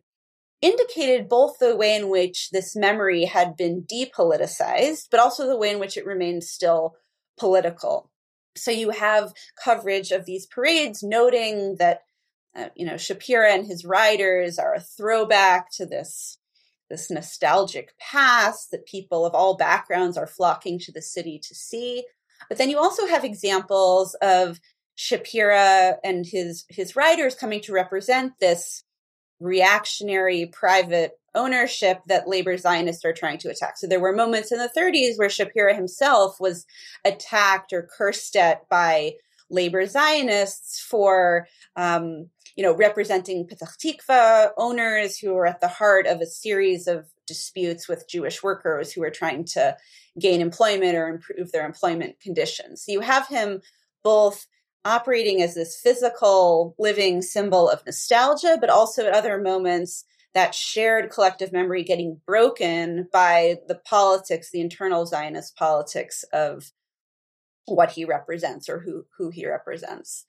[0.62, 5.70] indicated both the way in which this memory had been depoliticized, but also the way
[5.70, 6.94] in which it remained still
[7.38, 8.10] political.
[8.56, 9.32] So you have
[9.62, 12.02] coverage of these parades noting that,
[12.54, 16.38] uh, you know, Shapira and his riders are a throwback to this,
[16.88, 22.04] this nostalgic past that people of all backgrounds are flocking to the city to see.
[22.48, 24.60] But then you also have examples of
[24.96, 28.84] Shapira and his, his riders coming to represent this
[29.42, 33.76] reactionary private ownership that labor Zionists are trying to attack.
[33.76, 36.66] So there were moments in the 30s where Shapira himself was
[37.04, 39.12] attacked or cursed at by
[39.50, 46.06] labor Zionists for, um, you know, representing Petah Tikva owners who were at the heart
[46.06, 49.76] of a series of disputes with Jewish workers who were trying to
[50.18, 52.84] gain employment or improve their employment conditions.
[52.84, 53.62] So you have him
[54.02, 54.46] both
[54.84, 60.04] operating as this physical living symbol of nostalgia, but also at other moments
[60.34, 66.72] that shared collective memory getting broken by the politics, the internal Zionist politics of
[67.66, 70.24] what he represents or who, who he represents.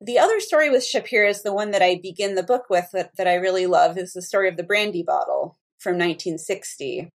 [0.00, 3.16] The other story with Shapira is the one that I begin the book with that,
[3.16, 7.10] that I really love is the story of the brandy bottle from 1960,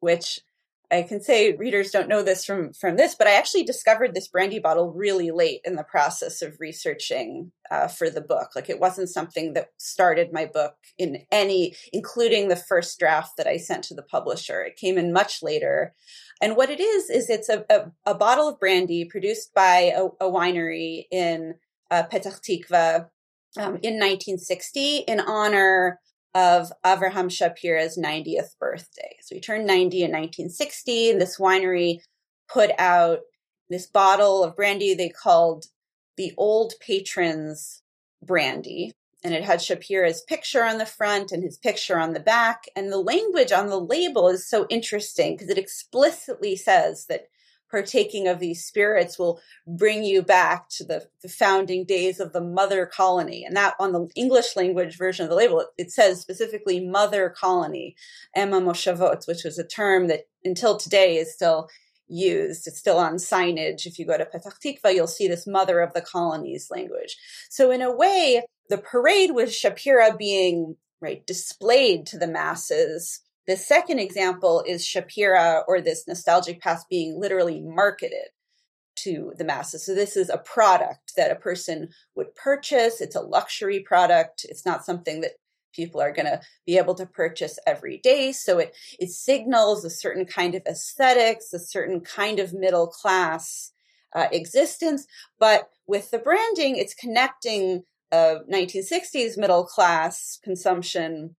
[0.00, 0.40] which
[0.90, 4.28] I can say readers don't know this from from this, but I actually discovered this
[4.28, 8.50] brandy bottle really late in the process of researching uh, for the book.
[8.54, 13.48] Like it wasn't something that started my book in any, including the first draft that
[13.48, 14.62] I sent to the publisher.
[14.62, 15.92] It came in much later,
[16.40, 20.04] and what it is is it's a a, a bottle of brandy produced by a,
[20.20, 21.54] a winery in
[21.90, 23.08] uh, Petah Tikva
[23.58, 26.00] um, in 1960 in honor
[26.36, 29.16] of Avraham Shapira's 90th birthday.
[29.22, 32.00] So he turned 90 in 1960, and this winery
[32.46, 33.20] put out
[33.70, 35.64] this bottle of brandy they called
[36.18, 37.82] the Old Patrons
[38.22, 38.92] Brandy.
[39.24, 42.64] And it had Shapira's picture on the front and his picture on the back.
[42.76, 47.28] And the language on the label is so interesting because it explicitly says that
[47.70, 52.40] partaking of these spirits will bring you back to the, the, founding days of the
[52.40, 53.44] mother colony.
[53.44, 57.28] And that on the English language version of the label, it, it says specifically mother
[57.28, 57.96] colony,
[58.34, 61.68] Em HaMoshavot, which was a term that until today is still
[62.08, 62.66] used.
[62.66, 63.86] It's still on signage.
[63.86, 67.16] If you go to Petah Tikva, you'll see this mother of the colonies language.
[67.50, 73.20] So in a way, the parade with Shapira being right displayed to the masses.
[73.46, 78.28] The second example is Shapira or this nostalgic past being literally marketed
[78.96, 79.84] to the masses.
[79.84, 83.00] So this is a product that a person would purchase.
[83.00, 84.46] It's a luxury product.
[84.48, 85.32] It's not something that
[85.74, 88.32] people are going to be able to purchase every day.
[88.32, 93.72] So it, it signals a certain kind of aesthetics, a certain kind of middle class
[94.14, 95.06] uh, existence.
[95.38, 101.36] But with the branding, it's connecting a 1960s middle class consumption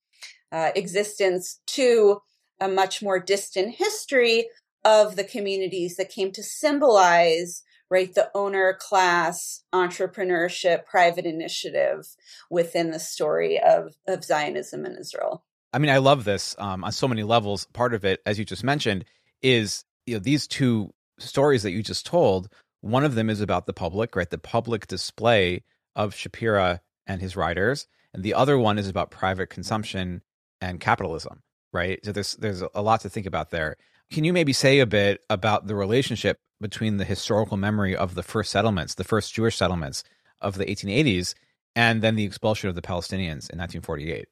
[0.51, 2.21] uh, existence to
[2.59, 4.47] a much more distant history
[4.83, 12.07] of the communities that came to symbolize right the owner class entrepreneurship private initiative
[12.49, 15.43] within the story of of zionism in israel.
[15.73, 17.65] I mean i love this um, on so many levels.
[17.73, 19.05] Part of it as you just mentioned
[19.41, 22.49] is you know these two stories that you just told
[22.81, 25.63] one of them is about the public right the public display
[25.95, 30.21] of shapira and his writers and the other one is about private consumption
[30.61, 31.41] and capitalism
[31.73, 33.75] right so there's there's a lot to think about there
[34.11, 38.23] can you maybe say a bit about the relationship between the historical memory of the
[38.23, 40.03] first settlements, the first Jewish settlements
[40.41, 41.35] of the 1880s,
[41.75, 44.27] and then the expulsion of the Palestinians in 1948.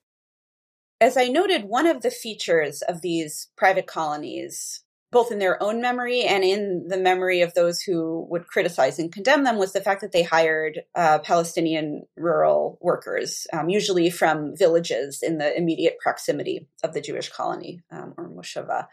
[1.01, 4.84] As I noted, one of the features of these private colonies,
[5.16, 9.13] both in their own memory and in the memory of those who would criticize and
[9.13, 14.57] condemn them, was the fact that they hired uh, Palestinian rural workers, um, usually from
[14.57, 18.88] villages in the immediate proximity of the Jewish colony um, or Moshava.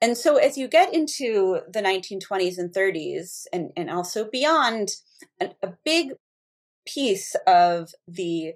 [0.00, 4.90] And so as you get into the 1920s and 30s and, and also beyond,
[5.40, 6.12] a, a big
[6.86, 8.52] piece of the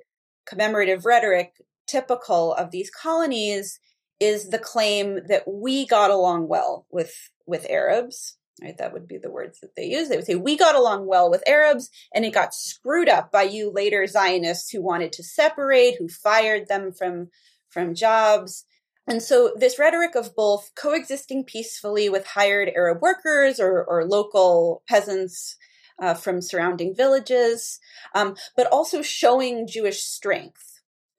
[0.47, 1.55] commemorative rhetoric
[1.89, 3.81] typical of these colonies
[4.21, 7.15] is the claim that we got along well with
[7.47, 8.37] with Arabs.
[8.63, 10.11] Right, that would be the words that they use.
[10.11, 13.45] They would say we got along well with Arabs, and it got screwed up by
[13.45, 17.31] you later Zionists who wanted to separate, who fired them from
[17.71, 18.67] from jobs.
[19.07, 24.83] And so this rhetoric of both coexisting peacefully with hired Arab workers or, or local
[24.87, 25.57] peasants
[26.01, 27.81] uh, from surrounding villages,
[28.15, 30.70] um, but also showing Jewish strength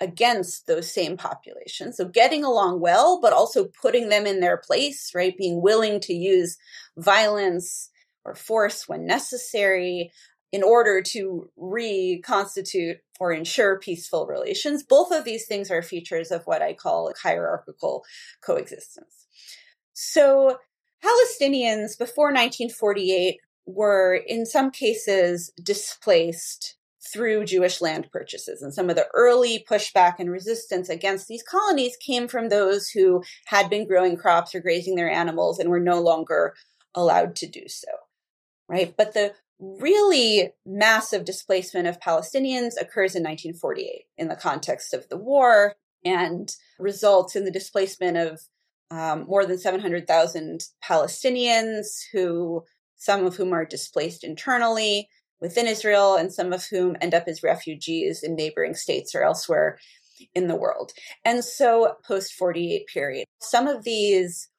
[0.02, 1.95] against those same populations.
[1.95, 5.38] So getting along well, but also putting them in their place, right?
[5.38, 6.58] Being willing to use
[6.97, 7.89] violence
[8.26, 10.12] or force when necessary,
[10.52, 14.84] in order to reconstitute or ensure peaceful relations.
[14.84, 18.04] Both of these things are features of what I call hierarchical
[18.45, 19.28] coexistence.
[19.93, 20.58] So
[21.04, 26.76] Palestinians before 1948 were in some cases displaced
[27.12, 28.62] through Jewish land purchases.
[28.62, 33.24] And some of the early pushback and resistance against these colonies came from those who
[33.45, 36.53] had been growing crops or grazing their animals and were no longer
[36.95, 37.91] allowed to do so.
[38.68, 38.93] Right.
[38.95, 45.18] But the really massive displacement of Palestinians occurs in 1948 in the context of the
[45.18, 46.49] war and
[46.80, 48.41] results in the displacement of
[48.89, 52.64] um, more than 700,000 Palestinians who
[52.97, 55.09] some of whom are displaced internally
[55.42, 59.80] within Israel and some of whom end up as refugees in neighboring states or elsewhere
[60.36, 60.92] in the world.
[61.26, 64.50] And so post 48 period, some of these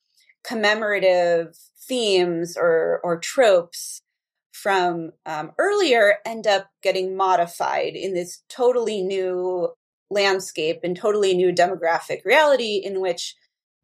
[0.44, 1.56] commemorative
[1.88, 4.00] themes or, or tropes
[4.52, 9.68] from um, earlier end up getting modified in this totally new
[10.10, 13.34] landscape and totally new demographic reality in which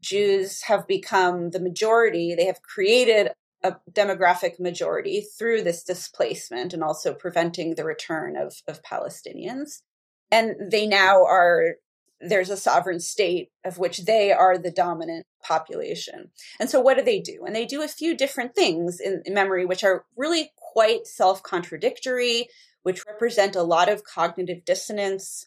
[0.01, 2.35] Jews have become the majority.
[2.35, 3.33] They have created
[3.63, 9.83] a demographic majority through this displacement and also preventing the return of, of Palestinians.
[10.31, 11.77] And they now are,
[12.21, 16.31] there's a sovereign state of which they are the dominant population.
[16.61, 17.45] And so what do they do?
[17.47, 21.43] And they do a few different things in, in memory, which are really quite self
[21.43, 22.49] contradictory,
[22.83, 25.47] which represent a lot of cognitive dissonance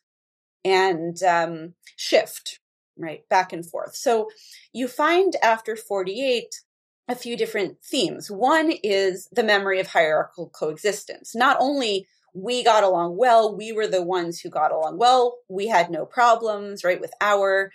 [0.65, 2.59] and um, shift,
[2.97, 3.95] right, back and forth.
[3.95, 4.29] So
[4.73, 6.61] you find after 48
[7.07, 8.29] a few different themes.
[8.29, 11.35] One is the memory of hierarchical coexistence.
[11.35, 15.67] Not only we got along well, we were the ones who got along well, we
[15.67, 17.71] had no problems, right, with our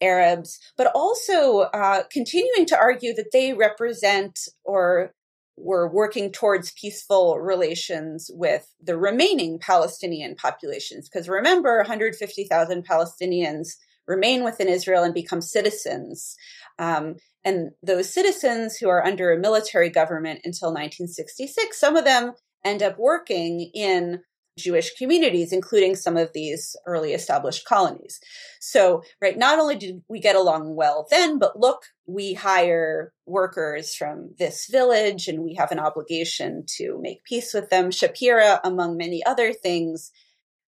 [0.00, 5.12] Arabs, but also uh, continuing to argue that they represent or
[5.56, 11.08] were working towards peaceful relations with the remaining Palestinian populations.
[11.08, 13.70] Because remember, 150,000 Palestinians
[14.06, 16.36] remain within Israel and become citizens.
[16.78, 22.32] Um, and those citizens who are under a military government until 1966, some of them
[22.64, 24.20] end up working in
[24.58, 28.20] Jewish communities, including some of these early established colonies.
[28.60, 33.94] So, right, not only did we get along well then, but look, we hire workers
[33.94, 37.90] from this village and we have an obligation to make peace with them.
[37.90, 40.10] Shapira, among many other things,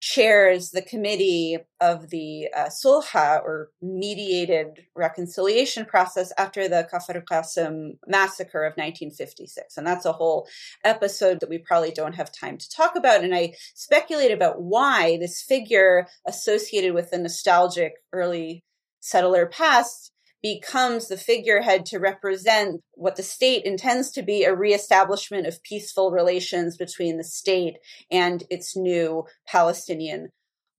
[0.02, 7.98] chairs the committee of the uh, Sulha or mediated reconciliation process after the Kafr Qasim
[8.08, 9.76] massacre of 1956.
[9.76, 10.48] And that's a whole
[10.82, 13.22] episode that we probably don't have time to talk about.
[13.22, 18.64] And I speculate about why this figure associated with the nostalgic early
[18.98, 20.11] settler past
[20.42, 26.10] becomes the figurehead to represent what the state intends to be a reestablishment of peaceful
[26.10, 27.76] relations between the state
[28.10, 30.30] and its new Palestinian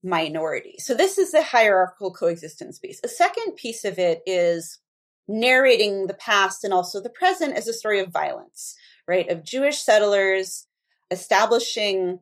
[0.03, 0.75] minority.
[0.79, 2.99] So this is the hierarchical coexistence piece.
[3.03, 4.79] A second piece of it is
[5.29, 8.75] narrating the past and also the present as a story of violence,
[9.07, 9.29] right?
[9.29, 10.67] Of Jewish settlers
[11.09, 12.19] establishing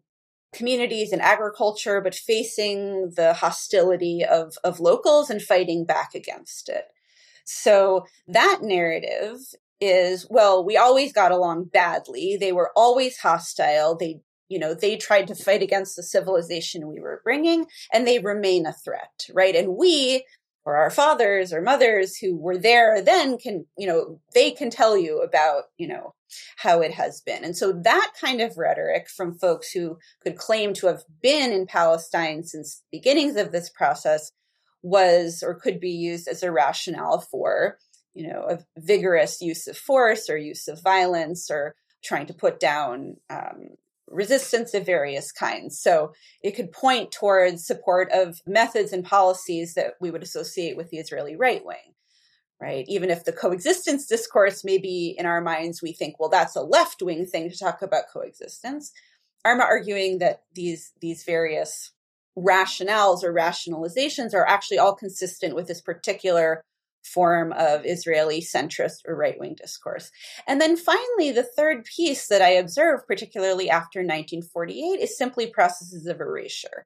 [0.53, 6.85] communities and agriculture, but facing the hostility of, of locals and fighting back against it.
[7.45, 9.37] So that narrative
[9.79, 12.37] is, well, we always got along badly.
[12.39, 13.95] They were always hostile.
[13.97, 18.19] They, you know, they tried to fight against the civilization we were bringing and they
[18.19, 19.55] remain a threat, right?
[19.55, 20.23] And we,
[20.65, 24.95] or our fathers or mothers who were there then can, you know, they can tell
[24.95, 26.13] you about, you know,
[26.57, 27.43] how it has been.
[27.43, 31.65] And so that kind of rhetoric from folks who could claim to have been in
[31.65, 34.31] Palestine since beginnings of this process
[34.83, 37.77] was or could be used as a rationale for,
[38.13, 42.59] you know, a vigorous use of force or use of violence or trying to put
[42.59, 43.69] down um,
[44.07, 45.79] resistance of various kinds.
[45.79, 46.13] So
[46.43, 50.97] it could point towards support of methods and policies that we would associate with the
[50.97, 51.93] Israeli right wing.
[52.59, 52.85] Right.
[52.87, 57.01] Even if the coexistence discourse maybe in our minds, we think, well, that's a left
[57.01, 58.91] wing thing to talk about coexistence.
[59.43, 61.91] I'm arguing that these these various
[62.37, 66.61] rationales or rationalizations are actually all consistent with this particular
[67.03, 70.11] form of Israeli centrist or right wing discourse.
[70.47, 76.05] And then finally, the third piece that I observe, particularly after 1948, is simply processes
[76.05, 76.85] of erasure.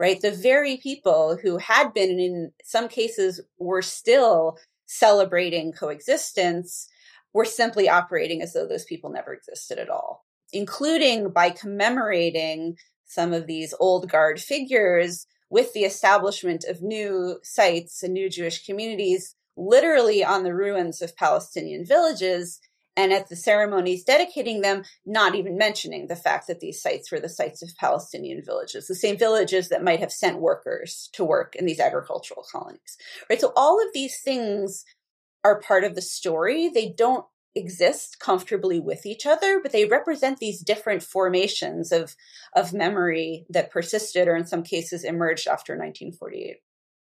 [0.00, 0.20] Right?
[0.20, 6.88] The very people who had been, and in some cases were still celebrating coexistence,
[7.32, 12.76] were simply operating as though those people never existed at all, including by commemorating
[13.06, 18.64] some of these old guard figures with the establishment of new sites and new Jewish
[18.66, 22.60] communities, literally on the ruins of Palestinian villages.
[22.96, 27.18] And at the ceremonies dedicating them, not even mentioning the fact that these sites were
[27.18, 31.56] the sites of Palestinian villages, the same villages that might have sent workers to work
[31.56, 32.96] in these agricultural colonies.
[33.28, 33.40] Right.
[33.40, 34.84] So all of these things
[35.42, 36.68] are part of the story.
[36.68, 42.16] They don't exist comfortably with each other, but they represent these different formations of,
[42.54, 46.56] of memory that persisted or in some cases emerged after 1948.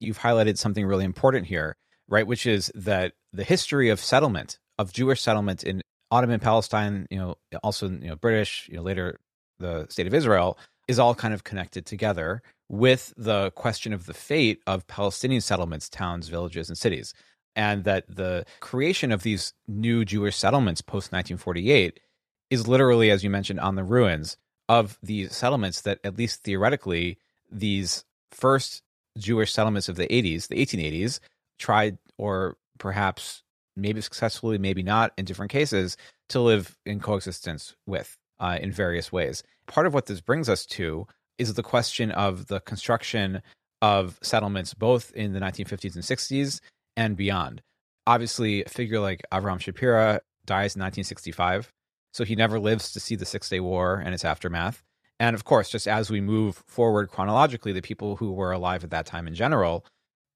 [0.00, 1.76] You've highlighted something really important here,
[2.08, 2.26] right?
[2.26, 5.80] Which is that the history of settlement, of Jewish settlement in
[6.10, 9.18] Ottoman Palestine, you know, also, you know, British, you know, later
[9.58, 14.14] the state of Israel, is all kind of connected together with the question of the
[14.14, 17.14] fate of Palestinian settlements, towns, villages, and cities
[17.56, 22.00] and that the creation of these new Jewish settlements post 1948
[22.50, 24.36] is literally, as you mentioned, on the ruins
[24.68, 27.18] of these settlements that, at least theoretically,
[27.50, 28.82] these first
[29.18, 31.20] Jewish settlements of the 80s, the 1880s,
[31.58, 33.42] tried or perhaps
[33.76, 35.96] maybe successfully, maybe not in different cases,
[36.28, 39.42] to live in coexistence with uh, in various ways.
[39.66, 41.06] Part of what this brings us to
[41.38, 43.42] is the question of the construction
[43.80, 46.60] of settlements both in the 1950s and 60s
[46.96, 47.62] and beyond.
[48.06, 51.72] Obviously, a figure like Avraham Shapira dies in 1965,
[52.12, 54.82] so he never lives to see the Six Day War and its aftermath.
[55.20, 58.90] And of course, just as we move forward chronologically, the people who were alive at
[58.90, 59.86] that time in general,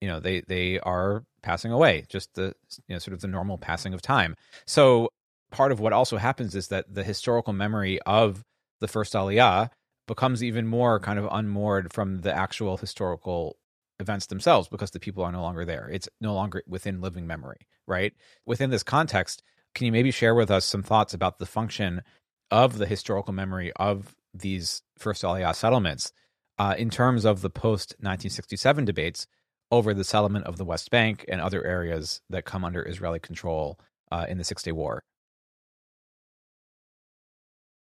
[0.00, 2.54] you know, they they are passing away, just the
[2.86, 4.36] you know sort of the normal passing of time.
[4.66, 5.08] So
[5.50, 8.44] part of what also happens is that the historical memory of
[8.80, 9.70] the first Aliyah
[10.06, 13.56] becomes even more kind of unmoored from the actual historical
[14.00, 15.88] events themselves because the people are no longer there.
[15.90, 18.12] It's no longer within living memory, right?
[18.44, 19.42] Within this context,
[19.74, 22.02] can you maybe share with us some thoughts about the function
[22.50, 26.12] of the historical memory of these first Aliyah settlements
[26.58, 29.26] uh, in terms of the post 1967 debates
[29.70, 33.78] over the settlement of the West Bank and other areas that come under Israeli control
[34.12, 35.02] uh, in the Six Day War?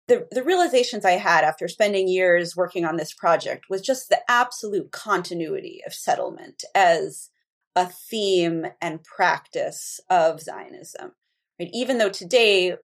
[0.09, 4.19] The, the realizations I had after spending years working on this project was just the
[4.27, 7.29] absolute continuity of settlement as
[7.75, 11.11] a theme and practice of Zionism.
[11.59, 11.69] Right?
[11.71, 12.75] Even though today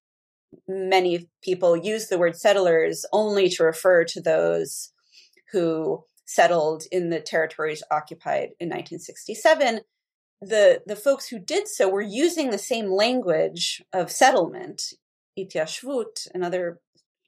[0.67, 4.91] many people use the word settlers only to refer to those
[5.51, 9.81] who settled in the territories occupied in 1967
[10.41, 14.93] the the folks who did so were using the same language of settlement
[15.37, 16.79] hityashvut and other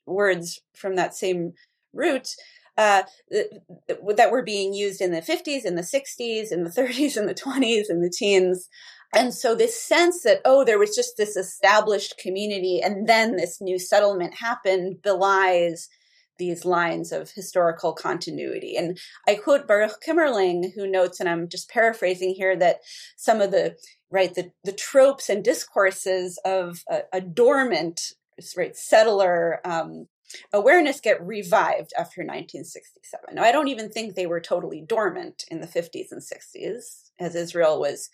[0.07, 1.53] words from that same
[1.93, 2.29] root
[2.77, 7.25] uh, that were being used in the 50s in the 60s in the 30s in
[7.25, 8.69] the 20s in the teens
[9.15, 13.61] and so this sense that, oh, there was just this established community and then this
[13.61, 15.89] new settlement happened belies
[16.37, 18.75] these lines of historical continuity.
[18.75, 22.81] And I quote Baruch Kimmerling, who notes, and I'm just paraphrasing here, that
[23.15, 23.75] some of the
[24.11, 28.13] right the, the tropes and discourses of a, a dormant
[28.55, 30.07] right settler um,
[30.53, 33.35] awareness get revived after 1967.
[33.35, 37.35] Now, I don't even think they were totally dormant in the 50s and 60s, as
[37.35, 38.09] Israel was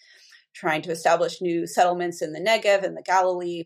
[0.54, 3.66] trying to establish new settlements in the Negev and the Galilee.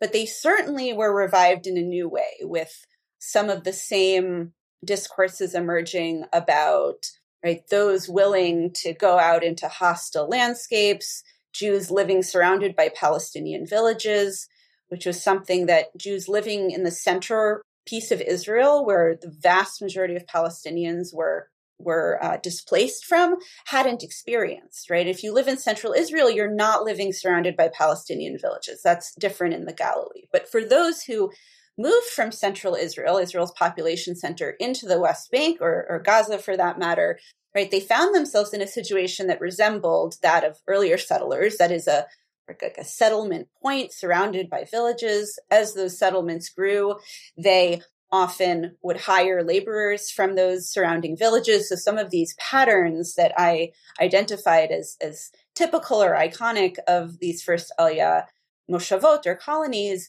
[0.00, 2.86] But they certainly were revived in a new way with
[3.18, 4.52] some of the same
[4.84, 7.06] discourses emerging about
[7.44, 11.22] right those willing to go out into hostile landscapes
[11.52, 14.48] jews living surrounded by palestinian villages
[14.92, 19.80] which was something that jews living in the center piece of israel where the vast
[19.80, 21.48] majority of palestinians were
[21.84, 23.36] were uh, displaced from
[23.66, 25.06] hadn't experienced, right?
[25.06, 28.80] If you live in central Israel, you're not living surrounded by Palestinian villages.
[28.82, 30.26] That's different in the Galilee.
[30.32, 31.32] But for those who
[31.78, 36.56] moved from central Israel, Israel's population center, into the West Bank or, or Gaza for
[36.56, 37.18] that matter,
[37.54, 41.56] right, they found themselves in a situation that resembled that of earlier settlers.
[41.56, 42.06] That is a
[42.48, 45.38] like a settlement point surrounded by villages.
[45.50, 46.96] As those settlements grew,
[47.36, 47.80] they
[48.10, 51.70] often would hire laborers from those surrounding villages.
[51.70, 53.70] So some of these patterns that I
[54.00, 58.26] identified as, as typical or iconic of these first Aliyah
[58.70, 60.08] moshavot or colonies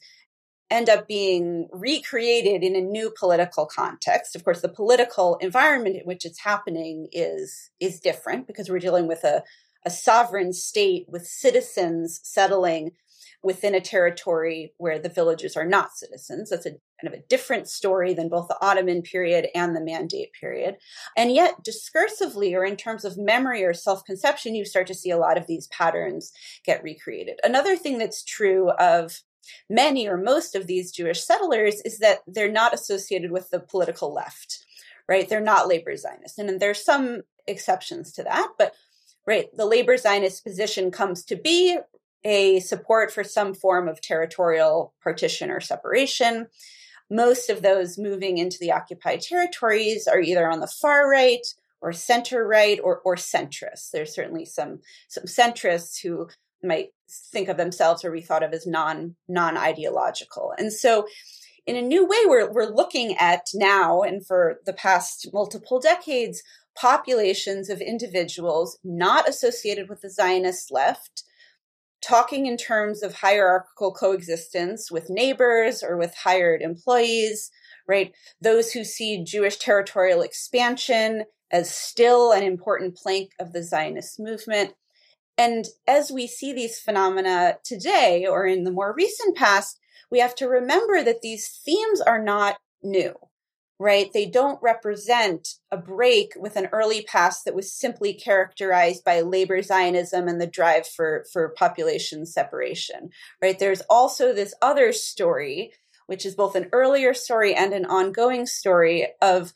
[0.70, 4.36] end up being recreated in a new political context.
[4.36, 9.08] Of course, the political environment in which it's happening is is different because we're dealing
[9.08, 9.44] with a,
[9.86, 12.92] a sovereign state with citizens settling
[13.44, 16.50] within a territory where the villages are not citizens.
[16.50, 20.32] That's a kind of a different story than both the Ottoman period and the Mandate
[20.40, 20.78] period.
[21.18, 25.12] And yet, discursively, or in terms of memory or self conception, you start to see
[25.12, 26.32] a lot of these patterns
[26.66, 27.40] get recreated.
[27.44, 29.20] Another thing that's true of
[29.70, 34.14] many or most of these Jewish settlers is that they're not associated with the political
[34.14, 34.66] left,
[35.10, 35.28] right?
[35.28, 36.38] They're not labor Zionists.
[36.38, 38.74] And there's some exceptions to that, but
[39.26, 41.78] right, the labor Zionist position comes to be
[42.24, 46.48] a support for some form of territorial partition or separation.
[47.10, 51.46] Most of those moving into the occupied territories are either on the far right
[51.82, 53.92] or center right or, or centrist.
[53.92, 56.30] There's certainly some some centrists who
[56.64, 56.90] might
[57.32, 60.54] think of themselves or be thought of as non non ideological.
[60.58, 61.06] And so,
[61.68, 66.42] in a new way, we're we're looking at now and for the past multiple decades
[66.76, 71.24] populations of individuals not associated with the Zionist left
[72.04, 77.50] talking in terms of hierarchical coexistence with neighbors or with hired employees,
[77.88, 78.14] right?
[78.42, 84.74] Those who see Jewish territorial expansion as still an important plank of the Zionist movement.
[85.38, 89.80] And as we see these phenomena today or in the more recent past,
[90.12, 93.14] we have to remember that these themes are not new
[93.84, 94.14] right?
[94.14, 99.62] They don't represent a break with an early past that was simply characterized by labor
[99.62, 103.10] Zionism and the drive for, for population separation,
[103.42, 103.60] right?
[103.60, 105.74] There's also this other story,
[106.08, 109.52] which is both an earlier story and an ongoing story of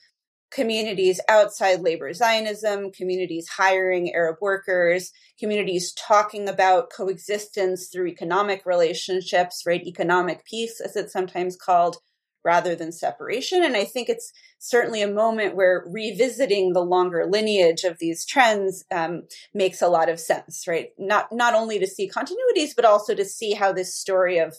[0.52, 9.64] communities outside labor Zionism, communities hiring Arab workers, communities talking about coexistence through economic relationships,
[9.66, 9.88] right?
[9.88, 11.96] Economic peace, as it's sometimes called,
[12.44, 13.64] rather than separation.
[13.64, 18.86] And I think it's certainly a moment where revisiting the longer lineage of these trends
[18.92, 19.24] um,
[19.54, 20.90] makes a lot of sense, right?
[20.98, 24.56] Not not only to see continuities, but also to see how this story of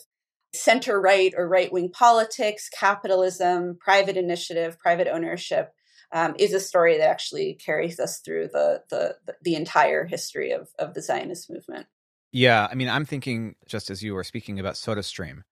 [0.53, 5.73] center right or right wing politics, capitalism, private initiative, private ownership.
[6.11, 10.69] Um, is a story that actually carries us through the the the entire history of
[10.79, 11.85] of the Zionist movement.
[12.31, 15.43] Yeah, I mean, I'm thinking just as you were speaking about SodaStream,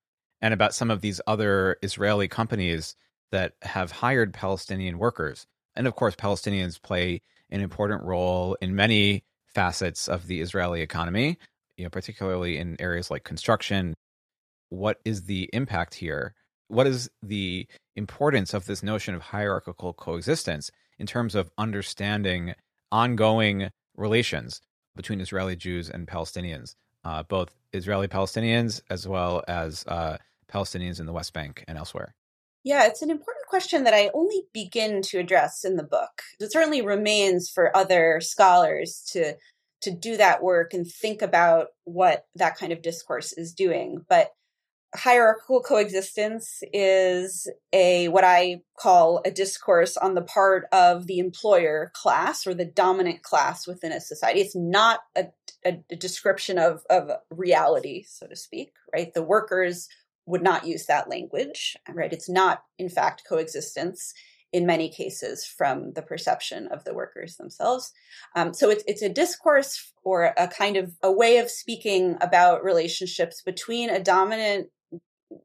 [0.41, 2.95] and about some of these other Israeli companies
[3.31, 5.45] that have hired Palestinian workers.
[5.75, 9.23] And of course, Palestinians play an important role in many
[9.53, 11.37] facets of the Israeli economy,
[11.77, 13.93] you know, particularly in areas like construction.
[14.69, 16.35] What is the impact here?
[16.67, 20.69] What is the importance of this notion of hierarchical coexistence
[20.99, 22.53] in terms of understanding
[22.91, 24.61] ongoing relations
[24.95, 26.75] between Israeli Jews and Palestinians,
[27.07, 30.17] uh, both Israeli Palestinians as well as uh,
[30.51, 32.13] Palestinians in the West Bank and elsewhere?
[32.65, 36.21] Yeah, it's an important question that I only begin to address in the book.
[36.39, 39.35] It certainly remains for other scholars to
[39.79, 44.03] to do that work and think about what that kind of discourse is doing.
[44.09, 44.31] But
[44.95, 51.91] hierarchical coexistence is a what I call a discourse on the part of the employer
[51.93, 54.41] class or the dominant class within a society.
[54.41, 55.25] It's not a,
[55.65, 59.13] a, a description of, of reality, so to speak, right?
[59.13, 59.87] The workers
[60.25, 62.11] would not use that language, right?
[62.11, 64.13] It's not, in fact, coexistence
[64.53, 67.91] in many cases from the perception of the workers themselves.
[68.35, 72.63] Um, so it's, it's a discourse or a kind of a way of speaking about
[72.63, 74.69] relationships between a dominant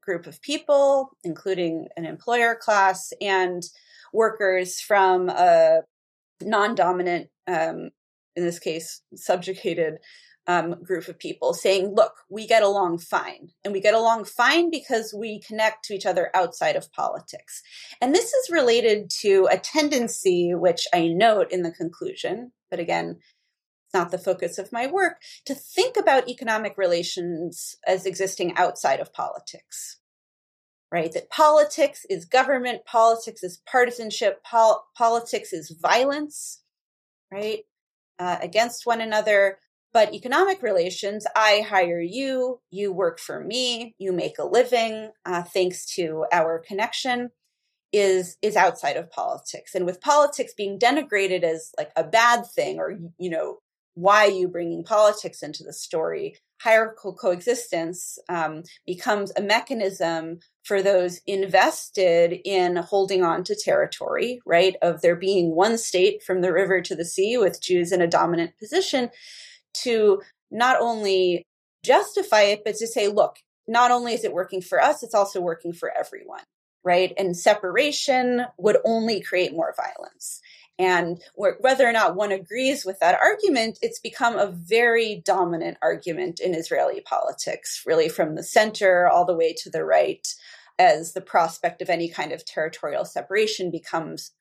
[0.00, 3.62] group of people, including an employer class and
[4.12, 5.80] workers from a
[6.40, 7.90] non-dominant, um,
[8.36, 9.98] in this case, subjugated
[10.46, 13.50] um, group of people saying, look, we get along fine.
[13.64, 17.62] And we get along fine because we connect to each other outside of politics.
[18.00, 23.18] And this is related to a tendency, which I note in the conclusion, but again,
[23.94, 29.12] not the focus of my work, to think about economic relations as existing outside of
[29.12, 29.98] politics.
[30.90, 31.12] Right?
[31.12, 36.62] That politics is government, politics is partisanship, pol- politics is violence,
[37.32, 37.60] right?
[38.22, 39.58] Uh, against one another.
[39.92, 45.42] But economic relations, I hire you, you work for me, you make a living, uh,
[45.42, 47.30] thanks to our connection,
[47.92, 49.74] is is outside of politics.
[49.74, 53.58] And with politics being denigrated as like a bad thing, or you know,
[53.94, 61.20] why you bringing politics into the story, hierarchical coexistence um, becomes a mechanism for those
[61.26, 64.76] invested in holding on to territory, right?
[64.80, 68.06] Of there being one state from the river to the sea with Jews in a
[68.06, 69.10] dominant position
[69.74, 71.44] to not only
[71.84, 75.40] justify it, but to say, look, not only is it working for us, it's also
[75.40, 76.42] working for everyone,
[76.84, 77.12] right?
[77.16, 80.40] And separation would only create more violence.
[80.78, 86.40] And whether or not one agrees with that argument, it's become a very dominant argument
[86.40, 90.26] in Israeli politics, really from the center all the way to the right,
[90.78, 94.32] as the prospect of any kind of territorial separation becomes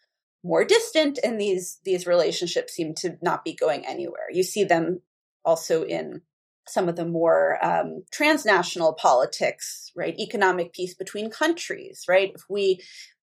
[0.44, 5.00] more distant and these these relationships seem to not be going anywhere you see them
[5.46, 6.20] also in
[6.68, 10.18] some of the more um, transnational politics, right?
[10.20, 12.32] Economic peace between countries, right?
[12.34, 12.82] If we,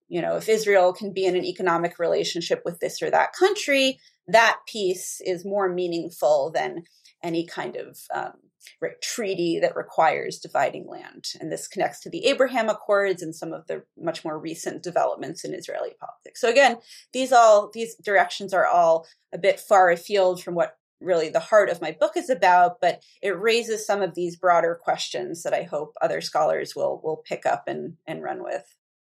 [0.08, 4.00] you know, if Israel can be in an economic relationship with this or that country,
[4.28, 6.84] that peace is more meaningful than
[7.24, 8.34] any kind of um,
[9.02, 11.26] treaty that requires dividing land.
[11.40, 15.44] And this connects to the Abraham Accords and some of the much more recent developments
[15.44, 16.42] in Israeli politics.
[16.42, 16.78] So again,
[17.14, 21.70] these all these directions are all a bit far afield from what really the heart
[21.70, 25.64] of my book is about, but it raises some of these broader questions that I
[25.64, 28.76] hope other scholars will will pick up and and run with.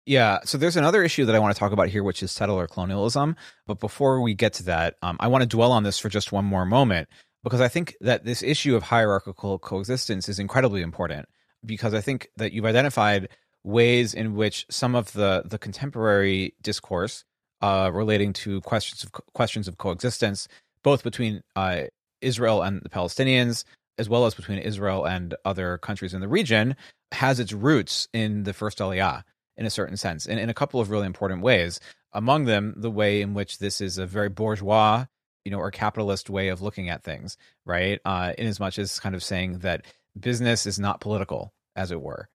[0.08, 2.66] Yeah, so there's another issue that I want to talk about here, which is settler
[2.66, 3.36] colonialism.
[3.66, 6.32] But before we get to that, um, I want to dwell on this for just
[6.32, 7.10] one more moment
[7.44, 11.28] because I think that this issue of hierarchical coexistence is incredibly important
[11.62, 13.28] because I think that you've identified
[13.64, 17.26] ways in which some of the the contemporary discourse
[17.60, 20.48] uh, relating to questions of questions of coexistence
[20.82, 21.82] both between uh,
[22.22, 23.64] Israel and the Palestinians,
[23.98, 26.76] as well as between Israel and other countries in the region,
[27.12, 29.22] has its roots in the first Aliyah
[29.58, 31.80] in a certain sense, and in a couple of really important ways.
[32.12, 35.04] Among them, the way in which this is a very bourgeois,
[35.44, 37.36] you know, or capitalist way of looking at things,
[37.66, 38.00] right?
[38.04, 39.84] Uh, in as much as kind of saying that
[40.18, 42.28] business is not political, as it were.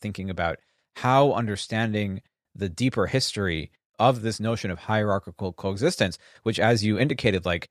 [0.00, 0.58] Thinking about
[0.96, 2.20] how understanding
[2.54, 7.70] the deeper history of this notion of hierarchical coexistence, which, as you indicated, like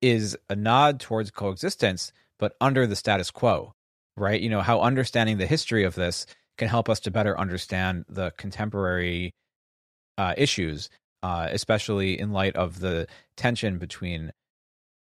[0.00, 3.74] is a nod towards coexistence, but under the status quo,
[4.16, 4.40] right?
[4.40, 6.26] You know, how understanding the history of this
[6.56, 9.34] can help us to better understand the contemporary
[10.18, 10.88] uh, issues,
[11.22, 14.32] uh, especially in light of the tension between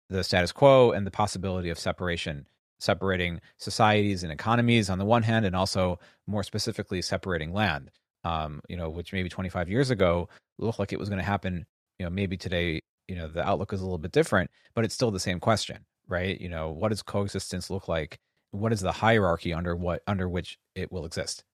[0.09, 2.47] the status quo and the possibility of separation,
[2.79, 7.91] separating societies and economies on the one hand, and also more specifically separating land.
[8.25, 10.29] Um, you know, which maybe 25 years ago
[10.59, 11.65] looked like it was going to happen.
[12.01, 14.95] You know, maybe today you know the outlook is a little bit different but it's
[14.95, 18.19] still the same question right you know what does coexistence look like
[18.57, 21.45] what is the hierarchy under what under which it will exist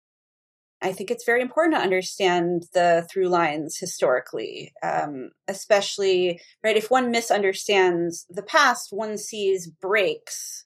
[0.85, 6.77] I think it's very important to understand the through lines historically, um, especially right.
[6.77, 10.65] If one misunderstands the past, one sees breaks,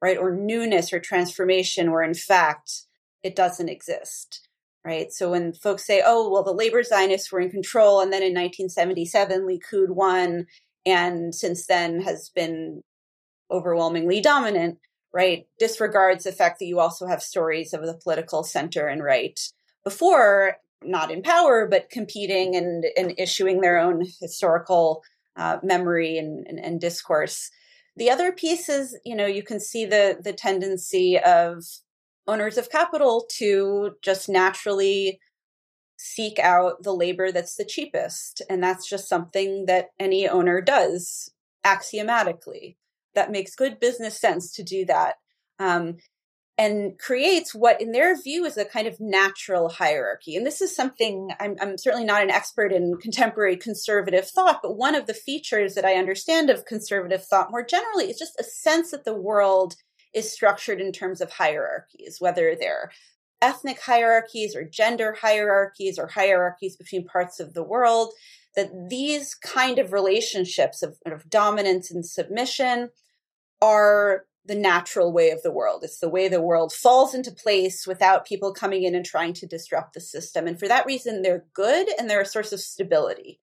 [0.00, 2.86] right, or newness or transformation, where in fact
[3.22, 4.48] it doesn't exist
[4.84, 5.12] right?
[5.12, 8.32] So when folks say, oh, well, the labor Zionists were in control, and then in
[8.32, 10.46] 1977, Likud won,
[10.86, 12.82] and since then has been
[13.50, 14.78] overwhelmingly dominant,
[15.12, 19.38] right, disregards the fact that you also have stories of the political center and right
[19.84, 25.02] before, not in power, but competing and, and issuing their own historical
[25.36, 27.50] uh, memory and, and, and discourse.
[27.96, 31.64] The other piece is, you know, you can see the the tendency of
[32.28, 35.18] owners of capital to just naturally
[35.96, 38.40] seek out the labor that's the cheapest.
[38.48, 41.32] And that's just something that any owner does
[41.64, 42.76] axiomatically.
[43.18, 45.16] That makes good business sense to do that.
[45.58, 45.96] Um,
[46.56, 50.36] and creates what, in their view, is a kind of natural hierarchy.
[50.36, 54.76] And this is something I'm, I'm, certainly not an expert in contemporary conservative thought, but
[54.76, 58.44] one of the features that I understand of conservative thought more generally is just a
[58.44, 59.74] sense that the world
[60.14, 62.92] is structured in terms of hierarchies, whether they're
[63.42, 68.12] ethnic hierarchies or gender hierarchies or hierarchies between parts of the world,
[68.56, 72.90] that these kind of relationships of, of dominance and submission
[73.60, 75.84] are the natural way of the world.
[75.84, 79.46] It's the way the world falls into place without people coming in and trying to
[79.46, 80.46] disrupt the system.
[80.46, 83.40] And for that reason, they're good and they're a source of stability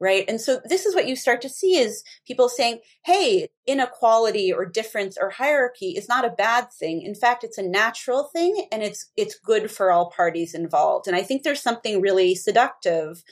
[0.00, 4.52] right and so this is what you start to see is people saying hey inequality
[4.52, 8.66] or difference or hierarchy is not a bad thing in fact it's a natural thing
[8.70, 13.22] and it's it's good for all parties involved and i think there's something really seductive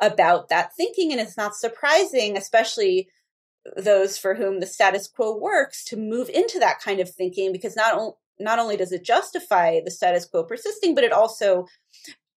[0.00, 3.08] about that thinking and it's not surprising especially
[3.76, 7.76] those for whom the status quo works to move into that kind of thinking because
[7.76, 11.66] not only not only does it justify the status quo persisting but it also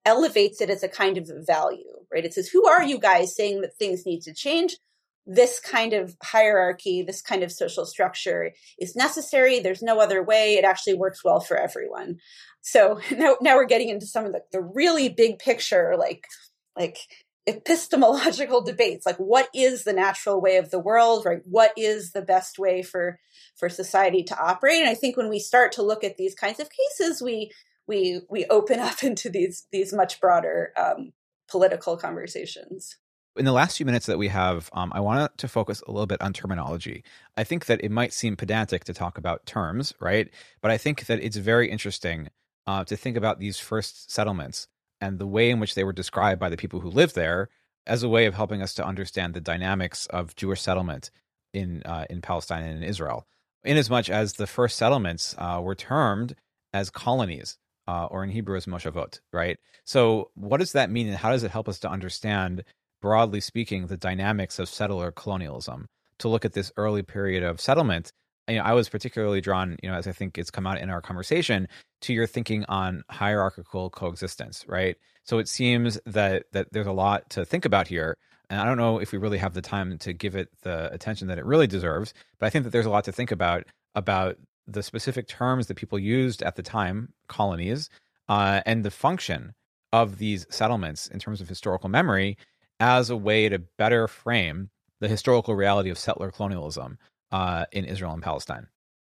[0.08, 2.24] elevates it as a kind of value, right?
[2.24, 4.78] It says, who are you guys saying that things need to change?
[5.26, 9.60] This kind of hierarchy, this kind of social structure is necessary.
[9.60, 10.54] There's no other way.
[10.54, 12.20] It actually works well for everyone.
[12.62, 16.26] So now, now we're getting into some of the, the really big picture, like,
[16.78, 16.98] like
[17.48, 22.22] epistemological debates like what is the natural way of the world right what is the
[22.22, 23.20] best way for
[23.56, 26.60] for society to operate and i think when we start to look at these kinds
[26.60, 27.50] of cases we
[27.88, 31.14] we we open up into these these much broader um,
[31.50, 32.98] political conversations.
[33.36, 36.08] In the last few minutes that we have, um, I want to focus a little
[36.08, 37.04] bit on terminology.
[37.38, 40.30] I think that it might seem pedantic to talk about terms, right?
[40.60, 42.30] But I think that it's very interesting
[42.66, 44.68] uh, to think about these first settlements
[45.02, 47.50] and the way in which they were described by the people who lived there
[47.86, 51.10] as a way of helping us to understand the dynamics of Jewish settlement
[51.54, 53.26] in uh, in Palestine and in Israel.
[53.64, 56.36] Inasmuch as the first settlements uh, were termed
[56.74, 59.58] as colonies, uh, or in Hebrew as moshavot, right?
[59.86, 62.64] So, what does that mean, and how does it help us to understand,
[63.02, 65.88] broadly speaking, the dynamics of settler colonialism?
[66.20, 68.12] To look at this early period of settlement,
[68.48, 70.90] you know, I was particularly drawn, you know, as I think it's come out in
[70.90, 71.68] our conversation,
[72.02, 74.96] to your thinking on hierarchical coexistence, right?
[75.24, 78.18] So it seems that that there's a lot to think about here,
[78.50, 81.28] and I don't know if we really have the time to give it the attention
[81.28, 84.38] that it really deserves, but I think that there's a lot to think about about
[84.68, 87.90] the specific terms that people used at the time, colonies,
[88.28, 89.54] uh, and the function
[89.94, 92.38] of these settlements in terms of historical memory
[92.80, 94.70] as a way to better frame
[95.00, 96.98] the historical reality of settler colonialism
[97.32, 98.68] uh, in Israel and Palestine.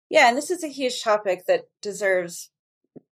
[0.09, 2.49] Yeah, and this is a huge topic that deserves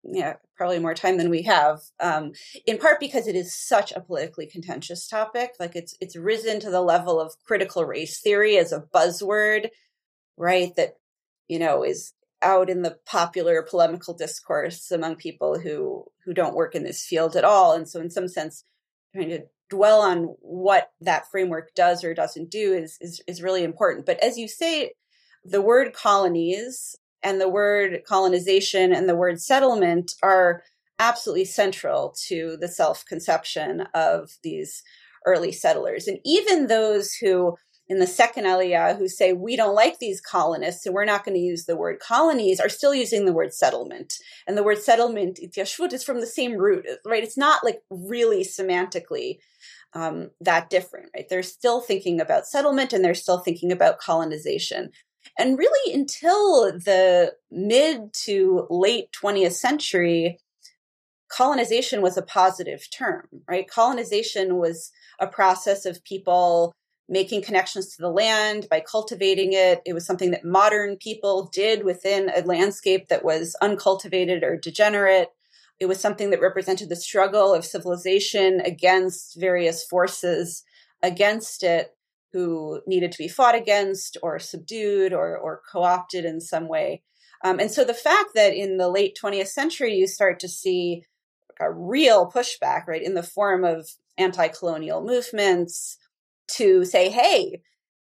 [0.05, 1.81] yeah, probably more time than we have.
[2.01, 2.33] Um,
[2.67, 5.53] in part because it is such a politically contentious topic.
[5.59, 9.69] Like it's it's risen to the level of critical race theory as a buzzword,
[10.37, 10.75] right?
[10.77, 10.95] That
[11.49, 16.75] you know is out in the popular polemical discourse among people who who don't work
[16.75, 18.65] in this field at all and so in some sense
[19.15, 23.63] trying to dwell on what that framework does or doesn't do is is, is really
[23.63, 24.93] important but as you say
[25.45, 30.63] the word colonies and the word colonization and the word settlement are
[30.99, 34.83] absolutely central to the self conception of these
[35.27, 37.57] early settlers and even those who
[37.89, 41.35] in the second Aliyah who say we don't like these colonists and we're not going
[41.35, 44.15] to use the word colonies are still using the word settlement.
[44.47, 47.23] And the word settlement, hityashvut, is from the same root, right?
[47.23, 49.39] It's not like really semantically
[49.93, 51.29] um, that different, right?
[51.29, 54.91] They're still thinking about settlement and they're still thinking about colonization.
[55.39, 60.39] And really, until the mid to late 20th century,
[61.29, 63.69] colonization was a positive term, right?
[63.69, 66.75] Colonization was a process of people
[67.09, 69.81] making connections to the land by cultivating it.
[69.85, 75.29] It was something that modern people did within a landscape that was uncultivated or degenerate.
[75.81, 80.65] It was something that represented the struggle of civilization against various forces
[81.03, 81.95] against it
[82.33, 87.03] who needed to be fought against or subdued or, or co opted in some way.
[87.45, 91.05] Um, and so the fact that in the late 20th century you start to see
[91.61, 95.99] a real pushback, right, in the form of anti colonial movements,
[96.49, 97.61] to say, hey,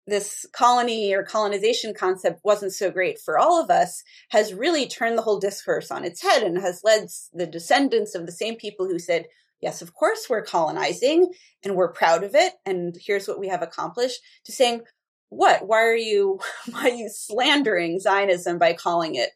[0.07, 5.17] this colony or colonization concept wasn't so great for all of us has really turned
[5.17, 8.87] the whole discourse on its head and has led the descendants of the same people
[8.87, 9.25] who said,
[9.65, 11.33] yes, of course we're colonizing
[11.63, 12.53] and we're proud of it.
[12.67, 14.81] And here's what we have accomplished to saying,
[15.29, 15.67] what?
[15.67, 16.39] Why are you,
[16.71, 19.31] why are you slandering Zionism by calling it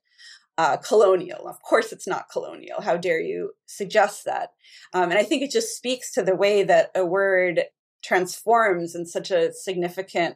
[0.59, 1.47] uh, colonial.
[1.47, 2.81] Of course, it's not colonial.
[2.81, 4.49] How dare you suggest that?
[4.93, 7.63] Um, and I think it just speaks to the way that a word
[8.03, 10.35] transforms in such a significant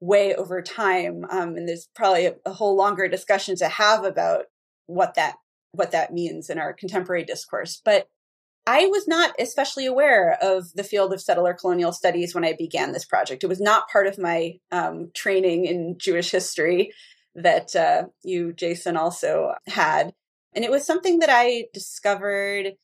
[0.00, 1.24] way over time.
[1.30, 4.44] Um, and there's probably a, a whole longer discussion to have about
[4.84, 5.36] what that
[5.72, 7.80] what that means in our contemporary discourse.
[7.82, 8.06] But
[8.70, 12.92] I was not especially aware of the field of settler colonial studies when I began
[12.92, 13.42] this project.
[13.42, 16.92] It was not part of my um, training in Jewish history
[17.34, 20.12] that uh, you, Jason, also had.
[20.54, 22.74] And it was something that I discovered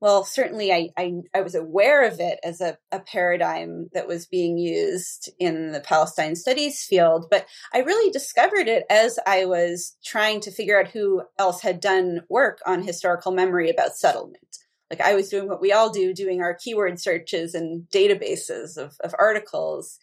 [0.00, 4.26] well, certainly I, I, I, was aware of it as a, a paradigm that was
[4.26, 9.96] being used in the Palestine studies field, but I really discovered it as I was
[10.04, 14.58] trying to figure out who else had done work on historical memory about settlement.
[14.90, 18.96] Like I was doing what we all do, doing our keyword searches and databases of,
[19.04, 19.98] of articles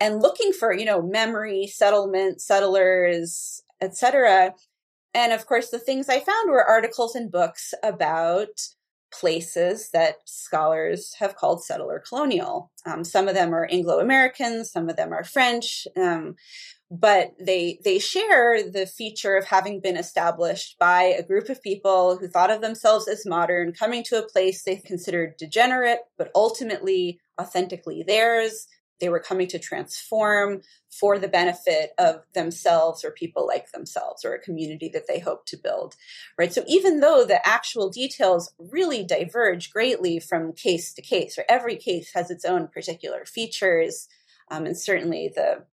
[0.00, 4.54] and looking for, you know, memory, settlement, settlers, etc.
[5.14, 8.48] And of course, the things I found were articles and books about
[9.12, 12.72] places that scholars have called settler colonial.
[12.86, 16.34] Um, some of them are Anglo American, some of them are French, um,
[16.92, 22.18] but they they share the feature of having been established by a group of people
[22.18, 27.18] who thought of themselves as modern, coming to a place they considered degenerate, but ultimately
[27.40, 28.66] authentically theirs.
[29.00, 30.60] They were coming to transform
[30.90, 35.46] for the benefit of themselves or people like themselves or a community that they hope
[35.46, 35.96] to build,
[36.38, 36.52] right?
[36.52, 41.76] So even though the actual details really diverge greatly from case to case, or every
[41.76, 44.08] case has its own particular features,
[44.50, 45.64] um, and certainly the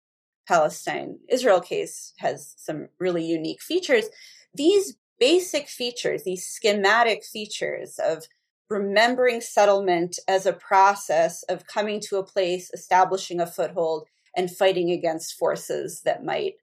[0.49, 4.07] Palestine Israel case has some really unique features.
[4.55, 8.25] These basic features, these schematic features of
[8.71, 14.07] remembering settlement as a process of coming to a place, establishing a foothold,
[14.37, 16.55] and fighting against forces that might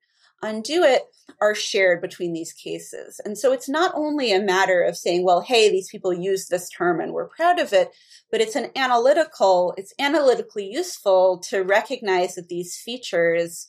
[0.42, 1.04] undo it
[1.42, 3.20] are shared between these cases.
[3.26, 6.70] And so it's not only a matter of saying, well, hey, these people use this
[6.70, 7.92] term and we're proud of it,
[8.32, 13.68] but it's an analytical, it's analytically useful to recognize that these features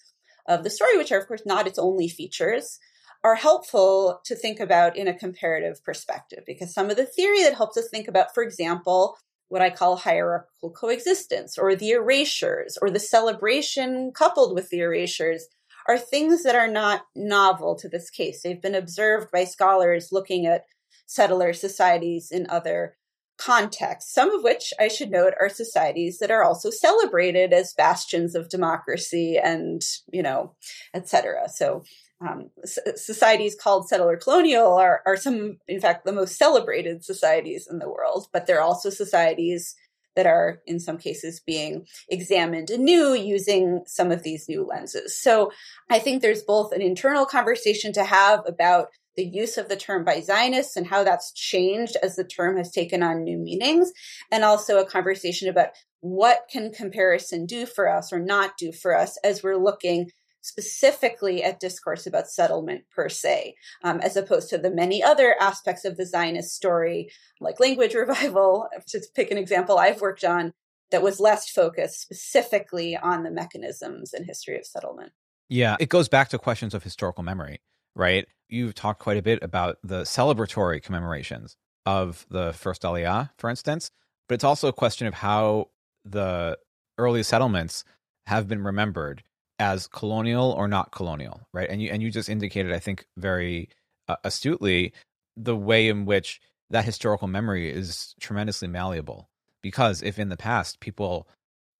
[0.48, 2.78] of the story, which are of course not its only features,
[3.24, 7.54] are helpful to think about in a comparative perspective because some of the theory that
[7.54, 9.16] helps us think about, for example,
[9.48, 15.46] what I call hierarchical coexistence or the erasures or the celebration coupled with the erasures
[15.88, 18.42] are things that are not novel to this case.
[18.42, 20.64] They've been observed by scholars looking at
[21.06, 22.96] settler societies in other
[23.38, 28.34] contexts, some of which I should note are societies that are also celebrated as bastions
[28.34, 30.54] of democracy and, you know,
[30.94, 31.48] et cetera.
[31.48, 31.84] So
[32.26, 37.78] um, societies called settler colonial are, are some, in fact, the most celebrated societies in
[37.78, 39.74] the world, but they're also societies
[40.14, 45.20] that are, in some cases, being examined anew using some of these new lenses.
[45.20, 45.52] So
[45.90, 50.04] I think there's both an internal conversation to have about the use of the term
[50.04, 53.92] by Zionists and how that's changed as the term has taken on new meanings,
[54.30, 55.68] and also a conversation about
[56.00, 60.10] what can comparison do for us or not do for us as we're looking
[60.42, 65.84] specifically at discourse about settlement per se, um, as opposed to the many other aspects
[65.84, 67.10] of the Zionist story,
[67.40, 70.52] like language revival, to pick an example I've worked on,
[70.92, 75.12] that was less focused specifically on the mechanisms and history of settlement.
[75.48, 77.60] Yeah, it goes back to questions of historical memory,
[77.96, 78.26] right?
[78.48, 83.90] You've talked quite a bit about the celebratory commemorations of the first Aliyah, for instance,
[84.28, 85.70] but it's also a question of how
[86.04, 86.58] the
[86.98, 87.82] early settlements
[88.26, 89.22] have been remembered
[89.58, 91.68] as colonial or not colonial, right?
[91.68, 93.70] And you and you just indicated, I think, very
[94.06, 94.92] uh, astutely
[95.36, 96.40] the way in which
[96.70, 99.30] that historical memory is tremendously malleable.
[99.62, 101.26] Because if in the past people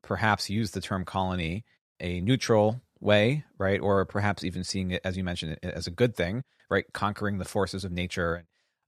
[0.02, 1.64] perhaps used the term colony
[2.00, 5.90] a neutral way, right, or perhaps even seeing it, as you mentioned, it as a
[5.90, 8.44] good thing, right, conquering the forces of nature,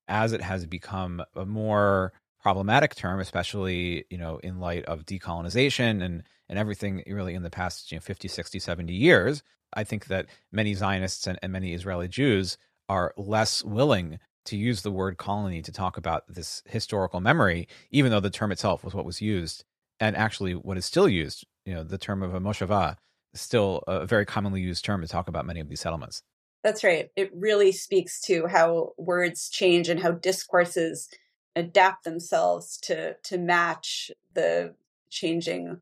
[0.09, 2.13] as it has become a more
[2.43, 7.51] problematic term, especially you know in light of decolonization and and everything really in the
[7.51, 9.43] past you know 50 60 70 years
[9.75, 12.57] i think that many zionists and, and many israeli jews
[12.89, 18.11] are less willing to use the word colony to talk about this historical memory even
[18.11, 19.65] though the term itself was what was used.
[20.01, 22.97] And actually what is still used you know the term of a moshava is
[23.35, 26.23] still a very commonly used term to talk about many of these settlements
[26.65, 31.09] that's right it really speaks to how words change and how discourses
[31.57, 34.75] adapt themselves to to match the
[35.11, 35.81] changing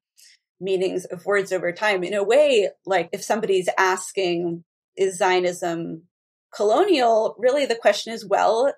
[0.61, 2.03] meanings of words over time.
[2.03, 4.65] In a way, like if somebody's asking,
[4.97, 6.03] is Zionism
[6.55, 7.37] colonial?
[7.39, 8.73] Really, the question is, well,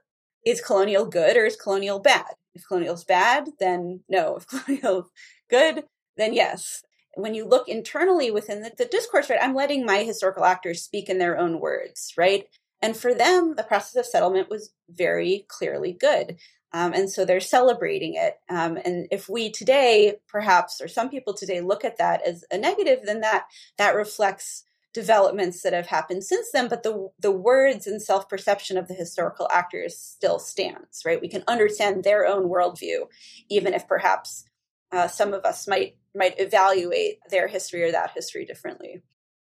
[0.45, 2.27] is colonial good or is colonial bad?
[2.55, 4.36] If colonial's bad, then no.
[4.36, 5.11] If colonial's
[5.49, 5.85] good,
[6.16, 6.82] then yes.
[7.15, 11.09] When you look internally within the, the discourse, right, I'm letting my historical actors speak
[11.09, 12.47] in their own words, right?
[12.81, 16.37] And for them, the process of settlement was very clearly good.
[16.73, 18.35] Um, and so they're celebrating it.
[18.49, 22.59] Um, and if we today, perhaps, or some people today look at that as a
[22.59, 23.47] negative, then that
[23.79, 26.69] that reflects developments that have happened since then.
[26.69, 31.03] But the the words and self perception of the historical actors still stands.
[31.07, 31.21] Right?
[31.21, 33.07] We can understand their own worldview,
[33.49, 34.45] even if perhaps
[34.93, 39.03] uh, some of us might might evaluate their history or that history differently.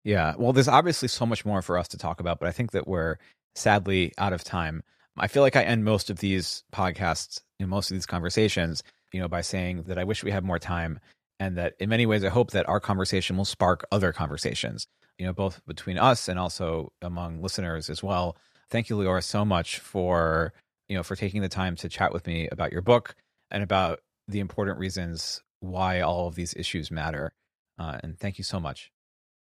[0.05, 0.35] Yeah.
[0.39, 2.87] Well, there's obviously so much more for us to talk about, but I think that
[2.87, 3.17] we're
[3.55, 4.83] sadly out of time.
[5.19, 8.83] I feel like I end most of these podcasts, you know, most of these conversations,
[9.13, 11.01] you know, by saying that I wish we had more time
[11.41, 14.87] and that in many ways I hope that our conversation will spark other conversations,
[15.19, 18.37] you know, both between us and also among listeners as well.
[18.71, 20.53] Thank you, Liora, so much for,
[20.89, 23.15] you know, for taking the time to chat with me about your book
[23.51, 27.33] and about the important reasons why all of these issues matter.
[27.79, 28.91] Uh, and thank you so much.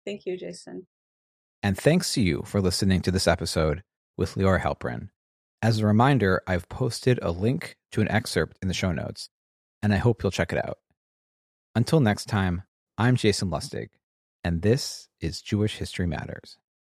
[0.04, 0.86] Thank you, Jason.
[1.62, 3.82] And thanks to you for listening to this episode
[4.16, 5.08] with Liora Halperin.
[5.62, 9.30] As a reminder, I've posted a link to an excerpt in the show notes,
[9.82, 10.78] and I hope you'll check it out.
[11.74, 12.62] Until next time,
[12.98, 13.88] I'm Jason Lustig,
[14.44, 16.58] and this is Jewish History Matters.